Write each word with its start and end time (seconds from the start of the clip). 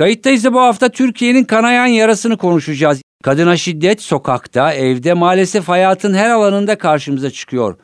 Kayıttayız 0.00 0.44
da 0.44 0.52
bu 0.52 0.60
hafta 0.60 0.88
Türkiye'nin 0.88 1.44
kanayan 1.44 1.86
yarasını 1.86 2.36
konuşacağız. 2.36 3.02
Kadına 3.22 3.56
şiddet 3.56 4.02
sokakta, 4.02 4.72
evde 4.72 5.14
maalesef 5.14 5.68
hayatın 5.68 6.14
her 6.14 6.30
alanında 6.30 6.78
karşımıza 6.78 7.30
çıkıyor. 7.30 7.76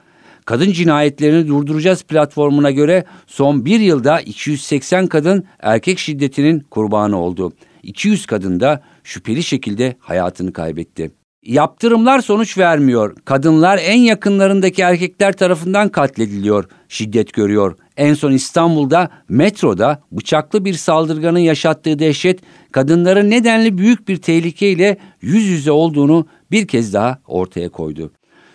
Kadın 0.44 0.72
cinayetlerini 0.72 1.48
durduracağız 1.48 2.02
platformuna 2.02 2.70
göre 2.70 3.04
son 3.26 3.64
bir 3.64 3.80
yılda 3.80 4.20
280 4.20 5.06
kadın 5.06 5.44
erkek 5.60 5.98
şiddetinin 5.98 6.60
kurbanı 6.60 7.20
oldu. 7.20 7.52
200 7.82 8.26
kadın 8.26 8.60
da 8.60 8.82
şüpheli 9.04 9.42
şekilde 9.42 9.96
hayatını 9.98 10.52
kaybetti. 10.52 11.10
Yaptırımlar 11.42 12.20
sonuç 12.20 12.58
vermiyor. 12.58 13.16
Kadınlar 13.24 13.80
en 13.82 13.98
yakınlarındaki 13.98 14.82
erkekler 14.82 15.32
tarafından 15.32 15.88
katlediliyor, 15.88 16.64
şiddet 16.88 17.32
görüyor. 17.32 17.76
En 17.96 18.14
son 18.14 18.32
İstanbul'da 18.32 19.10
metroda 19.28 20.02
bıçaklı 20.12 20.64
bir 20.64 20.74
saldırganın 20.74 21.38
yaşattığı 21.38 21.98
dehşet 21.98 22.40
kadınların 22.72 23.30
nedenli 23.30 23.78
büyük 23.78 24.08
bir 24.08 24.16
tehlikeyle 24.16 24.96
yüz 25.20 25.44
yüze 25.44 25.70
olduğunu 25.70 26.26
bir 26.50 26.66
kez 26.66 26.94
daha 26.94 27.18
ortaya 27.26 27.68
koydu. 27.68 28.12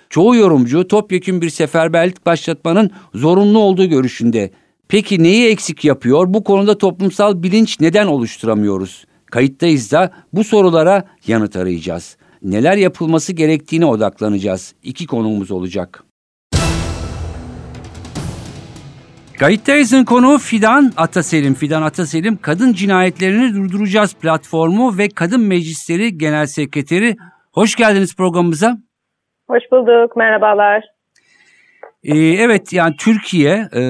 Çoğu 0.09 0.35
yorumcu 0.35 0.87
topyekün 0.87 1.41
bir 1.41 1.49
seferberlik 1.49 2.25
başlatmanın 2.25 2.91
zorunlu 3.13 3.59
olduğu 3.59 3.85
görüşünde. 3.85 4.51
Peki 4.87 5.23
neyi 5.23 5.47
eksik 5.47 5.85
yapıyor? 5.85 6.33
Bu 6.33 6.43
konuda 6.43 6.77
toplumsal 6.77 7.43
bilinç 7.43 7.79
neden 7.79 8.07
oluşturamıyoruz? 8.07 9.05
Kayıttayız 9.25 9.91
da 9.91 10.11
bu 10.33 10.43
sorulara 10.43 11.05
yanıt 11.27 11.55
arayacağız. 11.55 12.17
Neler 12.43 12.77
yapılması 12.77 13.33
gerektiğine 13.33 13.85
odaklanacağız. 13.85 14.73
İki 14.83 15.07
konumuz 15.07 15.51
olacak. 15.51 16.03
Kayıttayız'ın 19.41 20.03
konuğu 20.03 20.37
Fidan 20.37 20.91
Ataselim. 20.97 21.53
Fidan 21.53 21.81
Ataselim 21.81 22.37
Kadın 22.41 22.73
Cinayetlerini 22.73 23.53
Durduracağız 23.53 24.13
platformu 24.13 24.97
ve 24.97 25.09
Kadın 25.09 25.41
Meclisleri 25.41 26.17
Genel 26.17 26.45
Sekreteri. 26.45 27.15
Hoş 27.53 27.75
geldiniz 27.75 28.15
programımıza. 28.15 28.77
Hoş 29.47 29.63
bulduk, 29.71 30.15
merhabalar. 30.15 30.83
Ee, 32.03 32.17
evet 32.17 32.73
yani 32.73 32.95
Türkiye 32.99 33.67
e, 33.75 33.81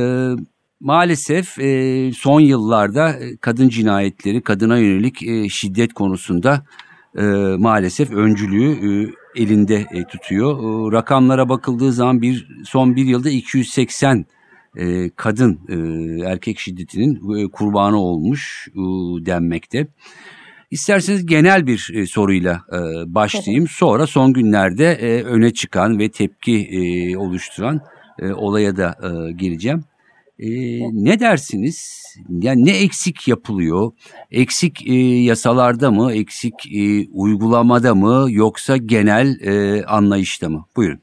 maalesef 0.79 1.59
e, 1.59 2.11
son 2.11 2.39
yıllarda 2.39 3.09
e, 3.09 3.37
kadın 3.41 3.69
cinayetleri, 3.69 4.41
kadına 4.41 4.77
yönelik 4.77 5.23
e, 5.23 5.49
şiddet 5.49 5.93
konusunda 5.93 6.61
e, 7.17 7.23
maalesef 7.57 8.11
öncülüğü 8.11 8.71
e, 8.71 9.09
elinde 9.41 9.85
e, 9.91 10.03
tutuyor. 10.03 10.57
E, 10.57 10.95
rakamlara 10.95 11.49
bakıldığı 11.49 11.91
zaman 11.91 12.21
bir 12.21 12.47
son 12.65 12.95
bir 12.95 13.05
yılda 13.05 13.29
280 13.29 14.25
e, 14.77 15.09
kadın 15.09 15.59
e, 15.69 15.75
erkek 16.29 16.59
şiddetinin 16.59 17.37
e, 17.37 17.47
kurbanı 17.47 17.97
olmuş 17.99 18.67
e, 18.73 18.79
denmekte. 19.25 19.87
İsterseniz 20.71 21.25
genel 21.25 21.67
bir 21.67 21.91
e, 21.93 22.05
soruyla 22.05 22.61
e, 22.73 22.77
başlayayım. 23.15 23.67
Sonra 23.67 24.07
son 24.07 24.33
günlerde 24.33 24.91
e, 24.91 25.23
öne 25.23 25.53
çıkan 25.53 25.99
ve 25.99 26.09
tepki 26.09 26.57
e, 26.57 27.17
oluşturan 27.17 27.81
e, 28.19 28.31
olaya 28.31 28.77
da 28.77 28.95
e, 29.03 29.31
geleceğim. 29.31 29.83
E, 30.39 30.49
ne 30.91 31.19
dersiniz? 31.19 32.03
Yani 32.29 32.65
ne 32.65 32.71
eksik 32.77 33.27
yapılıyor? 33.27 33.91
Eksik 34.31 34.87
e, 34.87 34.93
yasalarda 35.23 35.91
mı, 35.91 36.13
eksik 36.13 36.53
e, 36.75 37.07
uygulamada 37.11 37.95
mı 37.95 38.27
yoksa 38.29 38.77
genel 38.77 39.39
e, 39.41 39.85
anlayışta 39.85 40.49
mı? 40.49 40.65
Buyurun. 40.75 40.99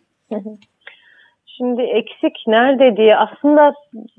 Şimdi 1.58 1.82
eksik 1.82 2.44
nerede 2.46 2.96
diye 2.96 3.16
aslında 3.16 3.72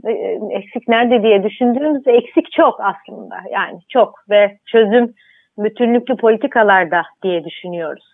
e, 0.07 0.11
eksik 0.51 0.87
nerede 0.87 1.23
diye 1.23 1.43
düşündüğümüzde 1.43 2.11
eksik 2.11 2.51
çok 2.51 2.79
aslında 2.79 3.35
yani 3.51 3.79
çok 3.89 4.13
ve 4.29 4.57
çözüm 4.71 5.13
bütünlüklü 5.57 6.17
politikalarda 6.17 7.01
diye 7.23 7.43
düşünüyoruz. 7.43 8.05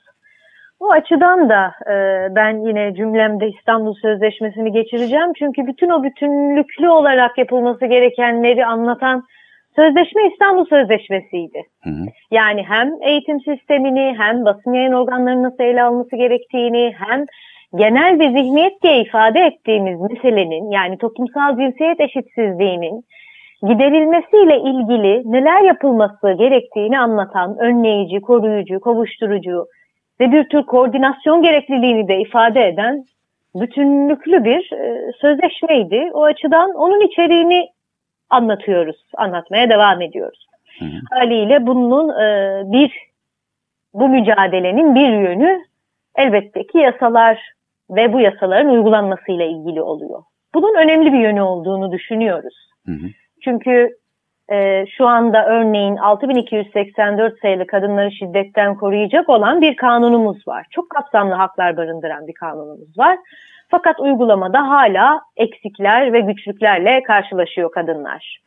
Bu 0.79 0.91
açıdan 0.91 1.49
da 1.49 1.73
e, 1.91 1.95
ben 2.35 2.67
yine 2.67 2.93
cümlemde 2.95 3.49
İstanbul 3.49 3.95
Sözleşmesi'ni 4.01 4.71
geçireceğim. 4.71 5.33
Çünkü 5.39 5.67
bütün 5.67 5.89
o 5.89 6.03
bütünlüklü 6.03 6.89
olarak 6.89 7.37
yapılması 7.37 7.85
gerekenleri 7.85 8.65
anlatan 8.65 9.23
sözleşme 9.75 10.27
İstanbul 10.31 10.65
Sözleşmesi'ydi. 10.65 11.61
Hı 11.83 11.89
hı. 11.89 12.05
Yani 12.31 12.63
hem 12.67 12.91
eğitim 13.01 13.39
sistemini 13.39 14.15
hem 14.17 14.45
basın 14.45 14.73
yayın 14.73 14.93
organlarının 14.93 15.43
nasıl 15.43 15.63
ele 15.63 15.83
alması 15.83 16.15
gerektiğini 16.15 16.93
hem 17.07 17.25
genel 17.75 18.19
bir 18.19 18.29
zihniyet 18.29 18.83
diye 18.83 19.01
ifade 19.01 19.39
ettiğimiz 19.39 20.01
meselenin 20.01 20.71
yani 20.71 20.97
toplumsal 20.97 21.57
cinsiyet 21.57 21.99
eşitsizliğinin 21.99 23.05
giderilmesiyle 23.67 24.57
ilgili 24.57 25.31
neler 25.31 25.61
yapılması 25.61 26.31
gerektiğini 26.31 26.99
anlatan 26.99 27.57
önleyici, 27.59 28.21
koruyucu, 28.21 28.79
kovuşturucu 28.79 29.65
ve 30.19 30.31
bir 30.31 30.49
tür 30.49 30.63
koordinasyon 30.63 31.41
gerekliliğini 31.41 32.07
de 32.07 32.19
ifade 32.19 32.67
eden 32.67 33.03
bütünlüklü 33.55 34.43
bir 34.43 34.73
e, 34.73 35.11
sözleşmeydi. 35.21 36.09
O 36.13 36.23
açıdan 36.23 36.71
onun 36.75 37.07
içeriğini 37.07 37.67
anlatıyoruz, 38.29 38.95
anlatmaya 39.17 39.69
devam 39.69 40.01
ediyoruz. 40.01 40.47
Hı 40.79 40.85
hı. 40.85 40.99
Haliyle 41.11 41.67
bunun 41.67 42.09
e, 42.09 42.61
bir 42.71 42.91
bu 43.93 44.07
mücadelenin 44.09 44.95
bir 44.95 45.09
yönü 45.09 45.59
elbette 46.15 46.67
ki 46.67 46.77
yasalar 46.77 47.54
ve 47.89 48.13
bu 48.13 48.19
yasaların 48.19 48.69
uygulanmasıyla 48.69 49.45
ilgili 49.45 49.81
oluyor. 49.81 50.23
Bunun 50.55 50.75
önemli 50.75 51.13
bir 51.13 51.19
yönü 51.19 51.41
olduğunu 51.41 51.91
düşünüyoruz. 51.91 52.55
Hı 52.85 52.91
hı. 52.91 53.07
Çünkü 53.43 53.89
e, 54.51 54.85
şu 54.97 55.07
anda 55.07 55.45
örneğin 55.45 55.95
6284 55.95 57.39
sayılı 57.41 57.67
kadınları 57.67 58.11
şiddetten 58.11 58.75
koruyacak 58.75 59.29
olan 59.29 59.61
bir 59.61 59.75
kanunumuz 59.75 60.47
var. 60.47 60.65
Çok 60.71 60.89
kapsamlı 60.89 61.33
haklar 61.33 61.77
barındıran 61.77 62.27
bir 62.27 62.33
kanunumuz 62.33 62.97
var. 62.97 63.17
Fakat 63.69 63.99
uygulamada 63.99 64.69
hala 64.69 65.21
eksikler 65.37 66.13
ve 66.13 66.19
güçlüklerle 66.19 67.03
karşılaşıyor 67.03 67.71
kadınlar. 67.71 68.39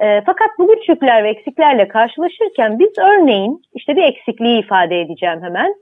E, 0.00 0.22
fakat 0.26 0.50
bu 0.58 0.68
güçlükler 0.68 1.24
ve 1.24 1.30
eksiklerle 1.30 1.88
karşılaşırken 1.88 2.78
biz 2.78 2.98
örneğin 2.98 3.62
işte 3.74 3.96
bir 3.96 4.02
eksikliği 4.02 4.60
ifade 4.60 5.00
edeceğim 5.00 5.42
hemen. 5.42 5.74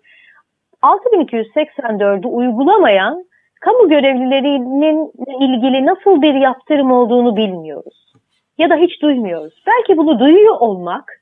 6284'ü 0.85 2.27
uygulamayan 2.27 3.25
kamu 3.61 3.89
görevlilerinin 3.89 5.13
ilgili 5.41 5.87
nasıl 5.87 6.23
bir 6.23 6.35
yaptırım 6.35 6.93
olduğunu 6.93 7.37
bilmiyoruz 7.37 8.15
ya 8.59 8.71
da 8.71 8.77
hiç 8.77 9.03
duymuyoruz. 9.03 9.63
Belki 9.67 9.97
bunu 9.97 10.19
duyuyor 10.19 10.57
olmak 10.61 11.21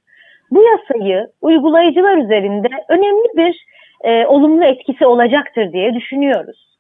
bu 0.51 0.63
yasayı 0.63 1.27
uygulayıcılar 1.41 2.17
üzerinde 2.17 2.69
önemli 2.89 3.37
bir 3.37 3.67
e, 4.05 4.27
olumlu 4.27 4.65
etkisi 4.65 5.07
olacaktır 5.07 5.73
diye 5.73 5.95
düşünüyoruz. 5.95 6.79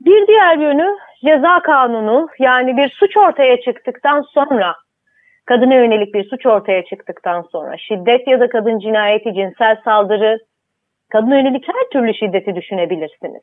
Bir 0.00 0.26
diğer 0.26 0.58
yönü 0.58 0.96
ceza 1.24 1.60
kanunu 1.62 2.28
yani 2.38 2.76
bir 2.76 2.88
suç 2.88 3.16
ortaya 3.16 3.60
çıktıktan 3.60 4.22
sonra 4.22 4.74
kadına 5.46 5.74
yönelik 5.74 6.14
bir 6.14 6.24
suç 6.24 6.46
ortaya 6.46 6.84
çıktıktan 6.84 7.42
sonra 7.52 7.76
şiddet 7.78 8.28
ya 8.28 8.40
da 8.40 8.48
kadın 8.48 8.78
cinayeti, 8.78 9.34
cinsel 9.34 9.76
saldırı, 9.84 10.38
kadına 11.10 11.36
yönelik 11.36 11.68
her 11.68 11.90
türlü 11.92 12.14
şiddeti 12.14 12.54
düşünebilirsiniz. 12.54 13.42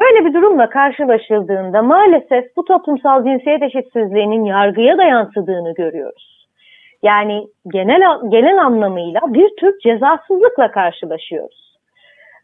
Böyle 0.00 0.24
bir 0.24 0.34
durumla 0.34 0.68
karşılaşıldığında 0.70 1.82
maalesef 1.82 2.56
bu 2.56 2.64
toplumsal 2.64 3.24
cinsiyet 3.24 3.62
eşitsizliğinin 3.62 4.44
yargıya 4.44 4.98
da 4.98 5.04
yansıdığını 5.04 5.74
görüyoruz. 5.74 6.48
Yani 7.02 7.46
genel 7.72 8.02
genel 8.28 8.64
anlamıyla 8.64 9.20
bir 9.26 9.50
tür 9.60 9.78
cezasızlıkla 9.82 10.70
karşılaşıyoruz. 10.70 11.78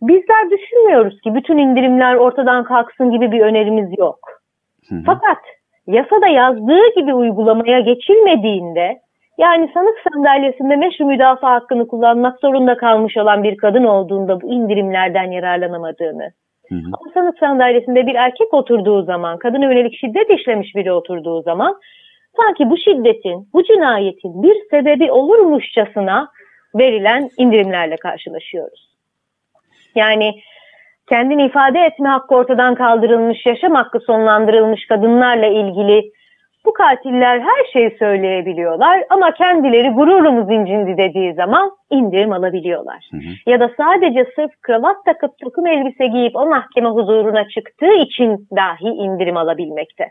Bizler 0.02 0.50
düşünmüyoruz 0.50 1.20
ki 1.20 1.34
bütün 1.34 1.58
indirimler 1.58 2.14
ortadan 2.14 2.64
kalksın 2.64 3.10
gibi 3.10 3.32
bir 3.32 3.40
önerimiz 3.40 3.98
yok. 3.98 4.18
Hı 4.88 4.94
hı. 4.94 5.02
Fakat 5.06 5.38
yasada 5.86 6.26
yazdığı 6.26 6.94
gibi 6.94 7.14
uygulamaya 7.14 7.80
geçilmediğinde 7.80 9.00
yani 9.38 9.70
sanık 9.74 9.98
sandalyesinde 10.12 10.76
meşru 10.76 11.04
müdafaa 11.04 11.52
hakkını 11.52 11.88
kullanmak 11.88 12.40
zorunda 12.40 12.76
kalmış 12.76 13.16
olan 13.16 13.42
bir 13.42 13.56
kadın 13.56 13.84
olduğunda 13.84 14.40
bu 14.40 14.52
indirimlerden 14.52 15.30
yararlanamadığını, 15.30 16.32
Hı 16.68 16.74
hı. 16.74 16.80
Ama 16.86 17.12
sanık 17.14 17.38
sandalyesinde 17.38 18.06
bir 18.06 18.14
erkek 18.14 18.54
oturduğu 18.54 19.02
zaman, 19.02 19.38
kadına 19.38 19.64
yönelik 19.64 19.98
şiddet 19.98 20.30
işlemiş 20.30 20.74
biri 20.74 20.92
oturduğu 20.92 21.42
zaman 21.42 21.80
sanki 22.36 22.70
bu 22.70 22.76
şiddetin, 22.76 23.48
bu 23.54 23.64
cinayetin 23.64 24.42
bir 24.42 24.56
sebebi 24.70 25.12
olurmuşçasına 25.12 26.28
verilen 26.74 27.30
indirimlerle 27.38 27.96
karşılaşıyoruz. 27.96 28.94
Yani 29.94 30.34
kendini 31.08 31.46
ifade 31.46 31.80
etme 31.80 32.08
hakkı 32.08 32.34
ortadan 32.34 32.74
kaldırılmış, 32.74 33.46
yaşam 33.46 33.74
hakkı 33.74 34.00
sonlandırılmış 34.00 34.86
kadınlarla 34.86 35.46
ilgili 35.46 36.10
bu 36.64 36.72
katiller 36.72 37.40
her 37.40 37.72
şeyi 37.72 37.96
söyleyebiliyorlar 37.98 39.04
ama 39.10 39.34
kendileri 39.34 39.90
gururumuz 39.90 40.50
incindi 40.50 40.96
dediği 40.96 41.34
zaman 41.34 41.70
indirim 41.90 42.32
alabiliyorlar. 42.32 43.08
Hı 43.10 43.16
hı. 43.16 43.50
Ya 43.50 43.60
da 43.60 43.70
sadece 43.76 44.26
sırf 44.36 44.50
kravat 44.62 45.04
takıp 45.04 45.38
takım 45.44 45.66
elbise 45.66 46.06
giyip 46.06 46.36
o 46.36 46.46
mahkeme 46.46 46.88
huzuruna 46.88 47.48
çıktığı 47.48 47.92
için 47.92 48.48
dahi 48.56 48.88
indirim 48.88 49.36
alabilmekte. 49.36 50.04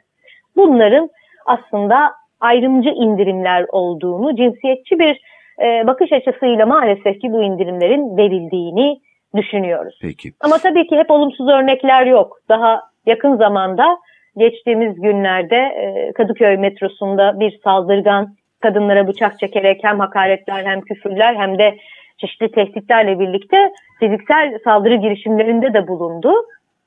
Bunların 0.56 1.10
aslında 1.46 2.12
ayrımcı 2.40 2.90
indirimler 2.90 3.66
olduğunu, 3.72 4.36
cinsiyetçi 4.36 5.00
bir 5.00 5.22
e, 5.62 5.88
bakış 5.88 6.12
açısıyla 6.12 6.66
maalesef 6.66 7.22
ki 7.22 7.32
bu 7.32 7.44
indirimlerin 7.44 8.18
verildiğini 8.18 9.00
düşünüyoruz. 9.36 10.00
Peki. 10.02 10.32
Ama 10.42 10.58
tabii 10.58 10.88
ki 10.88 10.96
hep 10.96 11.12
olumsuz 11.12 11.50
örnekler 11.50 12.06
yok. 12.06 12.38
Daha 12.50 12.82
yakın 13.06 13.38
zamanda 13.38 13.98
geçtiğimiz 14.38 15.02
günlerde 15.02 15.56
e, 15.56 16.14
Kadıköy 16.14 16.58
metrosunda 16.58 17.40
bir 17.40 17.60
saldırgan 17.64 18.36
kadınlara 18.62 19.08
bıçak 19.08 19.40
çekerek 19.40 19.80
hem 19.84 20.00
hakaretler 20.00 20.66
hem 20.66 20.82
küfürler 20.82 21.36
hem 21.36 21.60
de 21.60 21.78
çeşitli 22.18 22.52
tehditlerle 22.52 23.20
birlikte 23.20 23.72
fiziksel 24.00 24.60
saldırı 24.64 24.96
girişimlerinde 24.96 25.74
de 25.74 25.88
bulundu. 25.88 26.34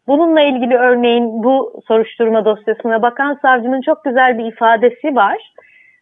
Bununla 0.06 0.42
ilgili 0.42 0.76
örneğin 0.76 1.42
bu 1.42 1.82
soruşturma 1.88 2.44
dosyasına 2.44 3.02
bakan 3.02 3.38
savcının 3.42 3.80
çok 3.80 4.04
güzel 4.04 4.38
bir 4.38 4.44
ifadesi 4.44 5.16
var. 5.16 5.52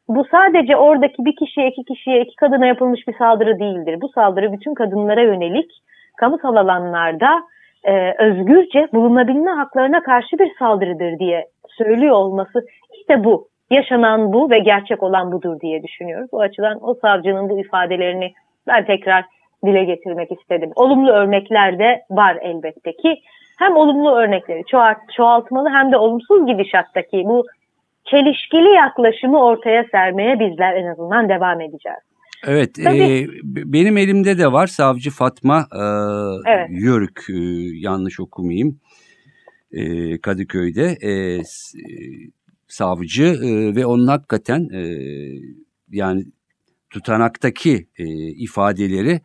Bu 0.08 0.25
sadece 0.31 0.76
oradaki 0.76 1.25
bir 1.25 1.37
kişiye, 1.37 1.69
iki 1.69 1.85
kişiye, 1.85 2.20
iki 2.20 2.37
kadına 2.37 2.67
yapılmış 2.67 3.08
bir 3.08 3.14
saldırı 3.19 3.58
değildir. 3.58 4.00
Bu 4.00 4.08
saldırı 4.08 4.52
bütün 4.52 4.75
kadınlara 4.75 5.23
yönelik 5.23 5.70
kamusal 6.17 6.56
alanlarda 6.56 7.43
e, 7.85 8.25
özgürce 8.25 8.89
bulunabilme 8.93 9.51
haklarına 9.51 10.03
karşı 10.03 10.39
bir 10.39 10.53
saldırıdır 10.59 11.19
diye 11.19 11.47
söylüyor 11.69 12.15
olması 12.15 12.67
işte 13.01 13.25
bu. 13.25 13.49
Yaşanan 13.71 14.33
bu 14.33 14.51
ve 14.51 14.59
gerçek 14.59 15.03
olan 15.03 15.33
budur 15.33 15.61
diye 15.61 15.83
düşünüyoruz. 15.83 16.29
Bu 16.33 16.41
açıdan 16.41 16.79
o 16.83 16.95
savcının 16.95 17.49
bu 17.49 17.61
ifadelerini 17.61 18.33
ben 18.67 18.85
tekrar 18.85 19.25
dile 19.65 19.85
getirmek 19.85 20.33
istedim. 20.33 20.71
Olumlu 20.77 21.11
örnekler 21.11 21.79
de 21.79 22.03
var 22.11 22.39
elbette 22.41 22.93
ki. 22.93 23.17
Hem 23.59 23.77
olumlu 23.77 24.17
örnekleri 24.17 24.63
çoğalt, 24.67 24.97
çoğaltmalı 25.17 25.69
hem 25.69 25.93
de 25.93 25.97
olumsuz 25.97 26.47
gidişattaki 26.47 27.23
bu 27.25 27.45
çelişkili 28.05 28.69
yaklaşımı 28.69 29.45
ortaya 29.45 29.85
sermeye 29.85 30.41
bizler 30.41 30.75
en 30.75 30.87
azından 30.87 31.29
devam 31.29 31.61
edeceğiz. 31.61 32.14
Evet, 32.46 32.79
e, 32.79 33.26
benim 33.44 33.96
elimde 33.96 34.38
de 34.38 34.52
var 34.52 34.67
savcı 34.67 35.11
Fatma 35.11 35.69
e, 35.73 35.82
evet. 36.50 36.69
Yörük, 36.70 37.25
e, 37.31 37.35
yanlış 37.79 38.20
okumayayım, 38.20 38.81
e, 39.73 40.19
Kadıköy'de 40.20 40.96
e, 41.00 41.11
e, 41.11 41.43
savcı 42.69 43.25
e, 43.25 43.75
ve 43.76 43.87
onun 43.87 44.06
hakikaten 44.06 44.69
e, 44.75 44.82
yani 45.91 46.25
tutanaktaki 46.91 47.88
e, 47.99 48.05
ifadeleri 48.29 49.20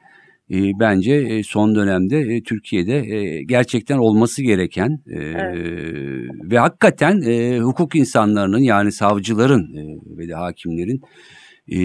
e, 0.51 0.80
bence 0.80 1.13
e, 1.13 1.44
son 1.44 1.75
dönemde 1.75 2.19
e, 2.19 2.44
Türkiye'de 2.44 2.98
e, 2.98 3.44
gerçekten 3.44 3.98
olması 3.98 4.44
gereken 4.44 5.00
e, 5.07 5.16
evet. 5.16 6.31
ve 6.51 6.60
hakikaten 6.60 7.21
e, 7.21 7.60
hukuk 7.60 7.95
insanlarının 7.95 8.60
yani 8.60 8.92
savcıların 8.92 9.75
e, 9.75 9.83
ve 10.18 10.27
de 10.27 10.33
hakimlerin 10.33 11.01
e, 11.71 11.80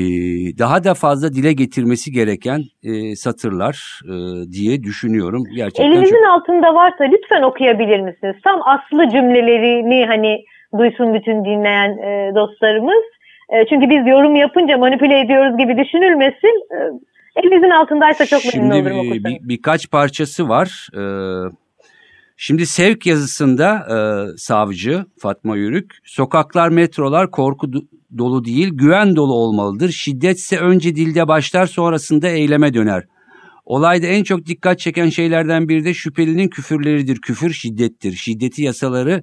daha 0.58 0.84
da 0.84 0.94
fazla 0.94 1.32
dile 1.32 1.52
getirmesi 1.52 2.12
gereken 2.12 2.60
e, 2.82 3.16
satırlar 3.16 4.00
e, 4.04 4.14
diye 4.52 4.82
düşünüyorum. 4.82 5.44
Gerçekten 5.56 5.84
Elinizin 5.84 6.24
çok... 6.24 6.28
altında 6.28 6.74
varsa 6.74 7.04
lütfen 7.04 7.42
okuyabilir 7.42 8.00
misiniz? 8.00 8.36
Tam 8.44 8.60
aslı 8.62 9.08
cümlelerini 9.08 10.06
hani 10.06 10.44
duysun 10.78 11.14
bütün 11.14 11.44
dinleyen 11.44 11.90
e, 11.90 12.34
dostlarımız. 12.34 13.04
E, 13.48 13.66
çünkü 13.68 13.90
biz 13.90 14.06
yorum 14.06 14.36
yapınca 14.36 14.78
manipüle 14.78 15.20
ediyoruz 15.20 15.58
gibi 15.58 15.76
düşünülmesin. 15.84 16.74
E, 16.74 16.78
elinizin 17.36 17.70
altındaysa 17.70 18.26
çok 18.26 18.54
memnun 18.54 18.70
olurum 18.70 18.98
okursanız. 18.98 19.24
Bir, 19.24 19.48
birkaç 19.48 19.90
parçası 19.90 20.48
var. 20.48 20.88
Ee, 20.96 21.64
Şimdi 22.36 22.66
sevk 22.66 23.06
yazısında 23.06 23.76
e, 23.76 23.96
savcı 24.36 25.04
Fatma 25.18 25.56
Yürük, 25.56 25.92
sokaklar, 26.04 26.68
metrolar 26.68 27.30
korku 27.30 27.72
dolu 28.18 28.44
değil, 28.44 28.68
güven 28.72 29.16
dolu 29.16 29.32
olmalıdır. 29.32 29.90
Şiddetse 29.90 30.58
önce 30.58 30.96
dilde 30.96 31.28
başlar, 31.28 31.66
sonrasında 31.66 32.28
eyleme 32.28 32.74
döner. 32.74 33.04
Olayda 33.64 34.06
en 34.06 34.24
çok 34.24 34.46
dikkat 34.46 34.78
çeken 34.78 35.08
şeylerden 35.08 35.68
biri 35.68 35.84
de 35.84 35.94
şüphelinin 35.94 36.48
küfürleridir. 36.48 37.20
Küfür 37.20 37.52
şiddettir. 37.52 38.12
Şiddeti 38.12 38.62
yasaları 38.62 39.22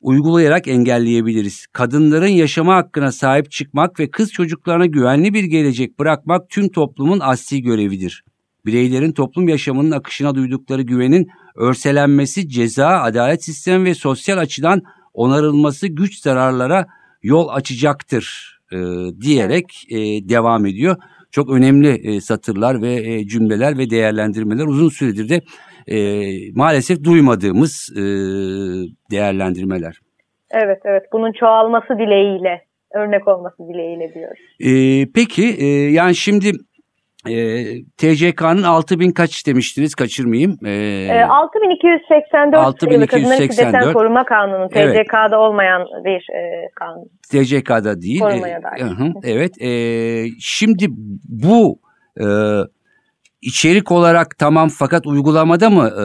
uygulayarak 0.00 0.68
engelleyebiliriz. 0.68 1.66
Kadınların 1.72 2.26
yaşama 2.26 2.74
hakkına 2.74 3.12
sahip 3.12 3.50
çıkmak 3.50 4.00
ve 4.00 4.10
kız 4.10 4.32
çocuklarına 4.32 4.86
güvenli 4.86 5.34
bir 5.34 5.44
gelecek 5.44 5.98
bırakmak 5.98 6.50
tüm 6.50 6.68
toplumun 6.68 7.20
asli 7.20 7.62
görevidir. 7.62 8.24
Bireylerin 8.66 9.12
toplum 9.12 9.48
yaşamının 9.48 9.90
akışına 9.90 10.34
duydukları 10.34 10.82
güvenin 10.82 11.28
örselenmesi 11.56 12.48
ceza, 12.48 12.88
adalet 12.88 13.44
sistemi 13.44 13.84
ve 13.84 13.94
sosyal 13.94 14.38
açıdan 14.38 14.82
onarılması 15.14 15.86
güç 15.86 16.20
zararlara 16.22 16.86
yol 17.24 17.48
açacaktır 17.48 18.54
e, 18.72 18.76
diyerek 19.20 19.64
e, 19.90 19.96
devam 20.28 20.66
ediyor. 20.66 20.96
Çok 21.30 21.50
önemli 21.50 21.88
e, 21.88 22.20
satırlar 22.20 22.82
ve 22.82 22.92
e, 22.92 23.26
cümleler 23.26 23.78
ve 23.78 23.90
değerlendirmeler 23.90 24.64
uzun 24.64 24.88
süredir 24.88 25.28
de 25.28 25.40
e, 25.94 25.96
maalesef 26.54 27.04
duymadığımız 27.04 27.92
e, 27.96 28.02
değerlendirmeler. 29.10 30.00
Evet 30.50 30.78
evet 30.84 31.02
bunun 31.12 31.32
çoğalması 31.32 31.98
dileğiyle 31.98 32.60
örnek 32.94 33.28
olması 33.28 33.56
dileğiyle 33.68 34.14
diyoruz. 34.14 34.40
E, 34.60 34.72
peki 35.14 35.56
e, 35.58 35.66
yani 35.90 36.14
şimdi 36.14 36.52
e, 37.28 37.36
TCK'nın 37.96 38.62
6000 38.62 39.10
kaç 39.10 39.46
demiştiniz 39.46 39.94
kaçırmayayım. 39.94 40.56
E, 40.66 40.70
e, 41.10 41.24
6284 41.24 42.66
6284 42.66 43.72
Kadınların 43.72 43.92
Koruma 43.92 44.24
Kanunu 44.24 44.68
TCK'da 44.68 45.20
evet. 45.22 45.32
olmayan 45.32 45.82
bir 46.04 46.26
e, 46.34 46.68
kanun. 46.74 47.04
TCK'da 47.30 48.00
değil. 48.00 48.20
Korumaya 48.20 48.62
dair. 48.62 48.80
E, 48.80 48.84
hı, 48.84 49.12
evet. 49.24 49.62
E, 49.62 49.70
şimdi 50.40 50.86
bu 51.28 51.78
e, 52.20 52.26
içerik 53.42 53.92
olarak 53.92 54.26
tamam 54.38 54.68
fakat 54.68 55.06
uygulamada 55.06 55.70
mı 55.70 55.86
e, 55.86 56.04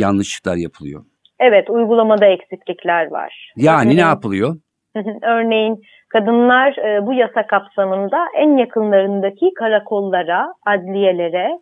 yanlışlıklar 0.00 0.56
yapılıyor? 0.56 1.04
Evet 1.40 1.70
uygulamada 1.70 2.26
eksiklikler 2.26 3.10
var. 3.10 3.52
Yani 3.56 3.82
Örneğin, 3.82 3.96
ne 3.96 4.00
yapılıyor? 4.00 4.56
Örneğin 5.22 5.82
Kadınlar 6.10 6.76
e, 6.76 7.06
bu 7.06 7.12
yasa 7.12 7.46
kapsamında 7.46 8.26
en 8.36 8.56
yakınlarındaki 8.56 9.54
karakollara, 9.54 10.54
adliyelere, 10.66 11.58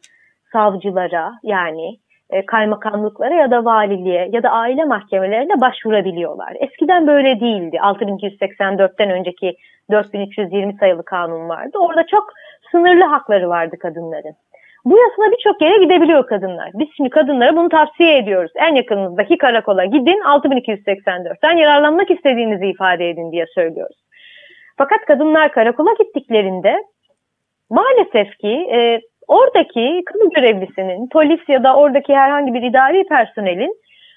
savcılara 0.53 1.33
yani 1.43 1.97
e, 2.31 2.47
kaymakamlıklara 2.47 3.35
ya 3.35 3.51
da 3.51 3.65
valiliğe 3.65 4.29
ya 4.33 4.43
da 4.43 4.51
aile 4.51 4.85
mahkemelerine 4.85 5.61
başvurabiliyorlar. 5.61 6.57
Eskiden 6.61 7.07
böyle 7.07 7.41
değildi. 7.41 7.77
6284'ten 7.77 9.11
önceki 9.11 9.57
4320 9.91 10.77
sayılı 10.81 11.05
kanun 11.05 11.49
vardı. 11.49 11.79
Orada 11.79 12.07
çok 12.07 12.33
sınırlı 12.71 13.05
hakları 13.05 13.49
vardı 13.49 13.77
kadınların. 13.79 14.35
Bu 14.91 14.99
yasada 14.99 15.33
birçok 15.33 15.63
yere 15.63 15.85
gidebiliyor 15.85 16.27
kadınlar. 16.27 16.71
Biz 16.75 16.89
şimdi 16.97 17.11
kadınlara 17.11 17.57
bunu 17.57 17.69
tavsiye 17.69 18.19
ediyoruz. 18.19 18.53
En 18.57 18.75
yakınınızdaki 18.75 19.39
karakola 19.39 19.85
gidin 19.85 20.21
6284'ten 20.21 21.57
yararlanmak 21.57 22.11
istediğinizi 22.11 22.67
ifade 22.67 23.11
edin 23.11 23.33
diye 23.33 23.47
söylüyoruz. 23.55 23.97
Fakat 24.79 25.05
kadınlar 25.05 25.53
karakola 25.53 25.91
gittiklerinde 25.99 26.77
maalesef 27.71 28.39
ki 28.39 28.69
e, 28.73 29.01
oradaki 29.29 30.03
kamu 30.07 30.31
görevlisinin, 30.31 31.09
polis 31.09 31.49
ya 31.49 31.65
da 31.65 31.77
oradaki 31.77 32.15
herhangi 32.15 32.55
bir 32.55 32.63
idari 32.63 33.05
personelin 33.09 33.75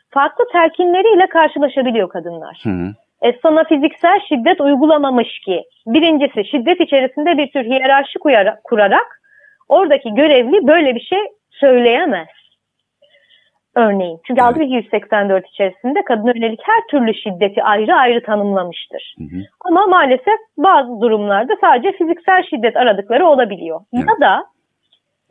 farklı 0.09 0.45
telkinleriyle 0.51 1.27
karşılaşabiliyor 1.27 2.09
kadınlar. 2.09 2.61
Hı. 2.63 2.93
E, 3.21 3.33
sana 3.43 3.63
fiziksel 3.63 4.19
şiddet 4.29 4.61
uygulamamış 4.61 5.39
ki. 5.45 5.63
Birincisi 5.87 6.45
şiddet 6.45 6.81
içerisinde 6.81 7.37
bir 7.37 7.51
tür 7.51 7.63
hiyerarşi 7.63 8.19
kurarak 8.63 9.20
oradaki 9.71 10.13
görevli 10.13 10.67
böyle 10.67 10.95
bir 10.95 10.99
şey 10.99 11.19
söyleyemez. 11.51 12.27
Örneğin. 13.75 14.19
Çünkü 14.27 14.41
evet. 14.41 14.49
6184 14.49 15.47
içerisinde 15.47 16.03
kadına 16.03 16.31
yönelik 16.35 16.59
her 16.63 16.87
türlü 16.91 17.13
şiddeti 17.13 17.63
ayrı 17.63 17.93
ayrı 17.95 18.23
tanımlamıştır. 18.23 19.15
Hı 19.17 19.23
hı. 19.23 19.41
Ama 19.65 19.85
maalesef 19.85 20.39
bazı 20.57 21.01
durumlarda 21.01 21.53
sadece 21.61 21.91
fiziksel 21.91 22.43
şiddet 22.49 22.77
aradıkları 22.77 23.27
olabiliyor. 23.27 23.81
Evet. 23.93 24.05
Ya 24.09 24.27
da 24.27 24.45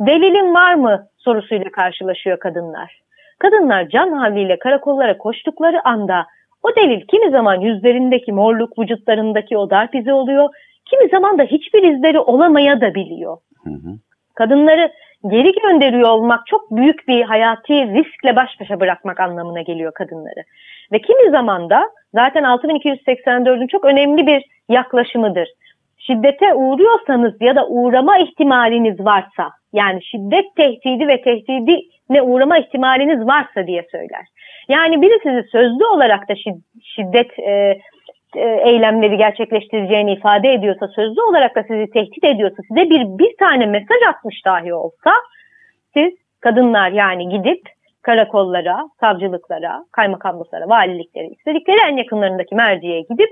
delilin 0.00 0.54
var 0.54 0.74
mı 0.74 1.06
sorusuyla 1.16 1.70
karşılaşıyor 1.70 2.38
kadınlar. 2.38 3.00
Kadınlar 3.38 3.88
can 3.88 4.12
havliyle 4.12 4.58
karakollara 4.58 5.18
koştukları 5.18 5.88
anda 5.88 6.26
o 6.62 6.76
delil 6.76 7.06
kimi 7.06 7.30
zaman 7.30 7.60
yüzlerindeki 7.60 8.32
morluk, 8.32 8.78
vücutlarındaki 8.78 9.58
o 9.58 9.70
darp 9.70 9.94
izi 9.94 10.12
oluyor. 10.12 10.48
Kimi 10.84 11.08
zaman 11.08 11.38
da 11.38 11.42
hiçbir 11.42 11.82
izleri 11.82 12.20
olamaya 12.20 12.80
da 12.80 12.94
biliyor. 12.94 13.36
Hı 13.64 13.70
hı 13.70 13.98
Kadınları 14.40 14.92
geri 15.30 15.52
gönderiyor 15.52 16.08
olmak 16.08 16.46
çok 16.46 16.70
büyük 16.70 17.08
bir 17.08 17.22
hayati 17.22 17.74
riskle 17.74 18.36
baş 18.36 18.50
başa 18.60 18.80
bırakmak 18.80 19.20
anlamına 19.20 19.62
geliyor 19.62 19.92
kadınları. 19.94 20.42
Ve 20.92 20.98
kimi 20.98 21.30
zaman 21.30 21.70
da 21.70 21.90
zaten 22.14 22.42
6284'ün 22.42 23.66
çok 23.66 23.84
önemli 23.84 24.26
bir 24.26 24.42
yaklaşımıdır. 24.68 25.48
Şiddete 25.98 26.54
uğruyorsanız 26.54 27.34
ya 27.40 27.56
da 27.56 27.66
uğrama 27.66 28.18
ihtimaliniz 28.18 29.00
varsa 29.00 29.50
yani 29.72 30.04
şiddet 30.04 30.56
tehdidi 30.56 31.08
ve 31.08 31.22
tehdidine 31.22 32.22
uğrama 32.22 32.58
ihtimaliniz 32.58 33.26
varsa 33.26 33.66
diye 33.66 33.86
söyler. 33.92 34.26
Yani 34.68 35.02
biri 35.02 35.18
sizi 35.22 35.48
sözlü 35.52 35.84
olarak 35.84 36.28
da 36.28 36.34
şiddet 36.82 37.38
e, 37.38 37.78
eylemleri 38.36 39.16
gerçekleştireceğini 39.16 40.12
ifade 40.12 40.52
ediyorsa, 40.52 40.88
sözlü 40.88 41.22
olarak 41.22 41.56
da 41.56 41.62
sizi 41.62 41.90
tehdit 41.90 42.24
ediyorsa, 42.24 42.56
size 42.68 42.90
bir 42.90 43.18
bir 43.18 43.36
tane 43.36 43.66
mesaj 43.66 44.02
atmış 44.08 44.44
dahi 44.44 44.74
olsa, 44.74 45.12
siz 45.94 46.12
kadınlar 46.40 46.92
yani 46.92 47.28
gidip 47.28 47.62
karakollara, 48.02 48.88
savcılıklara, 49.00 49.84
kaymakamlıklara, 49.92 50.68
valiliklere, 50.68 51.26
istedikleri 51.26 51.78
en 51.88 51.96
yakınlarındaki 51.96 52.54
merciye 52.54 53.00
gidip 53.00 53.30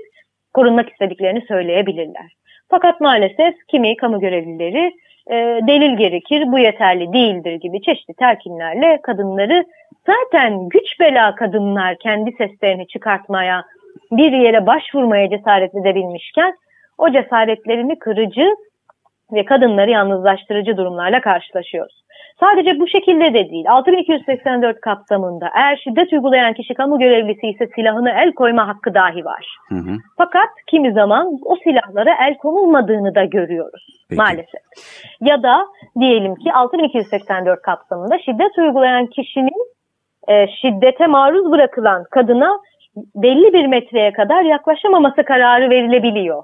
korunmak 0.53 0.89
istediklerini 0.89 1.41
söyleyebilirler. 1.47 2.31
Fakat 2.69 3.01
maalesef 3.01 3.55
kimi 3.67 3.95
kamu 3.95 4.19
görevlileri 4.19 4.91
e, 5.27 5.35
delil 5.67 5.97
gerekir, 5.97 6.43
bu 6.47 6.59
yeterli 6.59 7.13
değildir 7.13 7.53
gibi 7.53 7.81
çeşitli 7.81 8.13
telkinlerle 8.13 8.99
kadınları 9.03 9.65
zaten 10.05 10.69
güç 10.69 10.99
bela 10.99 11.35
kadınlar 11.35 11.97
kendi 11.97 12.31
seslerini 12.31 12.87
çıkartmaya, 12.87 13.63
bir 14.11 14.31
yere 14.31 14.67
başvurmaya 14.67 15.29
cesaret 15.29 15.75
edebilmişken 15.75 16.53
o 16.97 17.09
cesaretlerini 17.09 17.99
kırıcı 17.99 18.49
ve 19.33 19.45
kadınları 19.45 19.89
yalnızlaştırıcı 19.89 20.77
durumlarla 20.77 21.21
karşılaşıyoruz. 21.21 21.99
Sadece 22.39 22.79
bu 22.79 22.87
şekilde 22.87 23.33
de 23.33 23.49
değil. 23.49 23.65
6284 23.69 24.81
kapsamında 24.81 25.49
eğer 25.55 25.81
şiddet 25.83 26.13
uygulayan 26.13 26.53
kişi 26.53 26.73
kamu 26.73 26.99
görevlisi 26.99 27.47
ise 27.47 27.67
silahını 27.75 28.09
el 28.09 28.33
koyma 28.33 28.67
hakkı 28.67 28.93
dahi 28.93 29.25
var. 29.25 29.57
Hı 29.69 29.75
hı. 29.75 29.97
Fakat 30.17 30.49
kimi 30.67 30.93
zaman 30.93 31.27
o 31.45 31.55
silahlara 31.63 32.15
el 32.27 32.37
konulmadığını 32.37 33.15
da 33.15 33.23
görüyoruz 33.23 34.05
Peki. 34.09 34.21
maalesef. 34.21 34.61
Ya 35.21 35.43
da 35.43 35.65
diyelim 35.99 36.35
ki 36.35 36.53
6284 36.53 37.61
kapsamında 37.61 38.19
şiddet 38.19 38.57
uygulayan 38.57 39.05
kişinin 39.05 39.71
e, 40.27 40.47
şiddete 40.47 41.07
maruz 41.07 41.51
bırakılan 41.51 42.03
kadına 42.11 42.59
belli 43.15 43.53
bir 43.53 43.65
metreye 43.65 44.13
kadar 44.13 44.43
yaklaşamaması 44.43 45.23
kararı 45.23 45.69
verilebiliyor. 45.69 46.43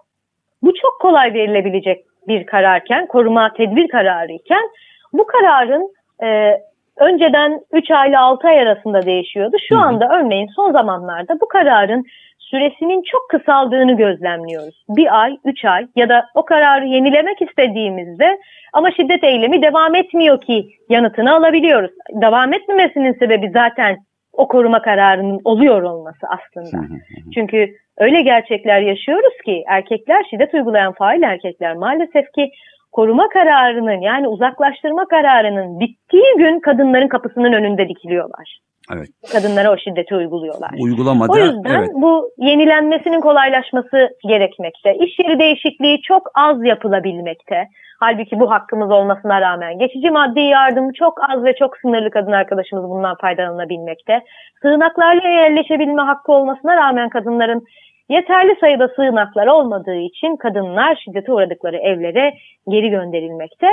Bu 0.63 0.73
çok 0.73 1.01
kolay 1.01 1.33
verilebilecek 1.33 2.05
bir 2.27 2.45
kararken, 2.45 3.07
koruma 3.07 3.53
tedbir 3.53 3.87
kararı 3.87 4.31
iken 4.31 4.69
bu 5.13 5.25
kararın 5.27 5.93
e, 6.23 6.57
önceden 6.97 7.61
3 7.71 7.91
ay 7.91 8.09
ile 8.09 8.17
6 8.17 8.47
ay 8.47 8.59
arasında 8.59 9.01
değişiyordu. 9.05 9.57
Şu 9.69 9.77
anda 9.77 10.09
örneğin 10.19 10.47
son 10.55 10.71
zamanlarda 10.71 11.39
bu 11.41 11.47
kararın 11.47 12.03
süresinin 12.39 13.03
çok 13.11 13.29
kısaldığını 13.29 13.97
gözlemliyoruz. 13.97 14.83
Bir 14.89 15.21
ay, 15.21 15.37
üç 15.45 15.65
ay 15.65 15.87
ya 15.95 16.09
da 16.09 16.25
o 16.35 16.45
kararı 16.45 16.85
yenilemek 16.85 17.41
istediğimizde 17.41 18.37
ama 18.73 18.91
şiddet 18.91 19.23
eylemi 19.23 19.61
devam 19.61 19.95
etmiyor 19.95 20.41
ki 20.41 20.67
yanıtını 20.89 21.35
alabiliyoruz. 21.35 21.91
Devam 22.13 22.53
etmemesinin 22.53 23.13
sebebi 23.13 23.49
zaten 23.53 23.97
o 24.37 24.47
koruma 24.47 24.81
kararının 24.81 25.39
oluyor 25.43 25.81
olması 25.81 26.27
aslında. 26.27 26.85
Çünkü 27.33 27.75
öyle 27.97 28.21
gerçekler 28.21 28.81
yaşıyoruz 28.81 29.33
ki 29.45 29.63
erkekler 29.67 30.25
şiddet 30.29 30.53
uygulayan 30.53 30.93
fail 30.93 31.21
erkekler 31.21 31.75
maalesef 31.75 32.31
ki 32.33 32.51
koruma 32.91 33.29
kararının 33.29 34.01
yani 34.01 34.27
uzaklaştırma 34.27 35.07
kararının 35.07 35.79
bittiği 35.79 36.33
gün 36.37 36.59
kadınların 36.59 37.07
kapısının 37.07 37.53
önünde 37.53 37.89
dikiliyorlar. 37.89 38.59
Evet. 38.93 39.09
Kadınlara 39.31 39.73
o 39.73 39.77
şiddeti 39.77 40.15
uyguluyorlar. 40.15 40.69
Uygulamada. 40.79 41.31
O 41.31 41.37
yüzden 41.37 41.79
evet. 41.79 41.89
bu 41.93 42.29
yenilenmesinin 42.37 43.21
kolaylaşması 43.21 44.09
gerekmekte. 44.27 44.95
İş 44.95 45.19
yeri 45.19 45.39
değişikliği 45.39 46.01
çok 46.01 46.29
az 46.35 46.65
yapılabilmekte. 46.65 47.67
Halbuki 47.99 48.39
bu 48.39 48.51
hakkımız 48.51 48.91
olmasına 48.91 49.41
rağmen 49.41 49.77
geçici 49.79 50.11
maddi 50.11 50.39
yardım 50.39 50.91
çok 50.91 51.29
az 51.29 51.43
ve 51.43 51.55
çok 51.55 51.77
sınırlı 51.77 52.09
kadın 52.09 52.31
arkadaşımız 52.31 52.89
bundan 52.89 53.15
faydalanabilmekte. 53.21 54.21
Sığınaklarla 54.61 55.27
yerleşebilme 55.27 56.01
hakkı 56.01 56.31
olmasına 56.31 56.75
rağmen 56.75 57.09
kadınların 57.09 57.63
yeterli 58.09 58.55
sayıda 58.59 58.87
sığınaklar 58.87 59.47
olmadığı 59.47 59.95
için 59.95 60.35
kadınlar 60.35 61.01
şiddete 61.05 61.31
uğradıkları 61.31 61.77
evlere 61.77 62.33
geri 62.69 62.89
gönderilmekte. 62.89 63.67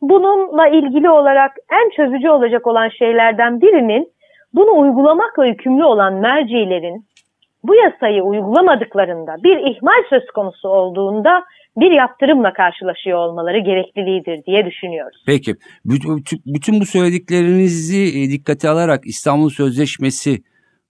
Bununla 0.00 0.68
ilgili 0.68 1.10
olarak 1.10 1.52
en 1.72 1.90
çözücü 1.90 2.28
olacak 2.28 2.66
olan 2.66 2.88
şeylerden 2.88 3.60
birinin 3.60 4.15
bunu 4.54 4.80
uygulamakla 4.80 5.46
yükümlü 5.46 5.84
olan 5.84 6.14
mercilerin 6.14 7.06
bu 7.64 7.74
yasayı 7.74 8.22
uygulamadıklarında 8.22 9.36
bir 9.44 9.56
ihmal 9.56 10.02
söz 10.10 10.26
konusu 10.26 10.68
olduğunda 10.68 11.44
bir 11.76 11.90
yaptırımla 11.90 12.52
karşılaşıyor 12.52 13.18
olmaları 13.18 13.58
gerekliliğidir 13.58 14.44
diye 14.44 14.66
düşünüyoruz. 14.66 15.24
Peki 15.26 15.54
bütün 16.46 16.80
bu 16.80 16.86
söylediklerinizi 16.86 18.20
e, 18.20 18.30
dikkate 18.30 18.68
alarak 18.68 19.06
İstanbul 19.06 19.50
Sözleşmesi 19.50 20.38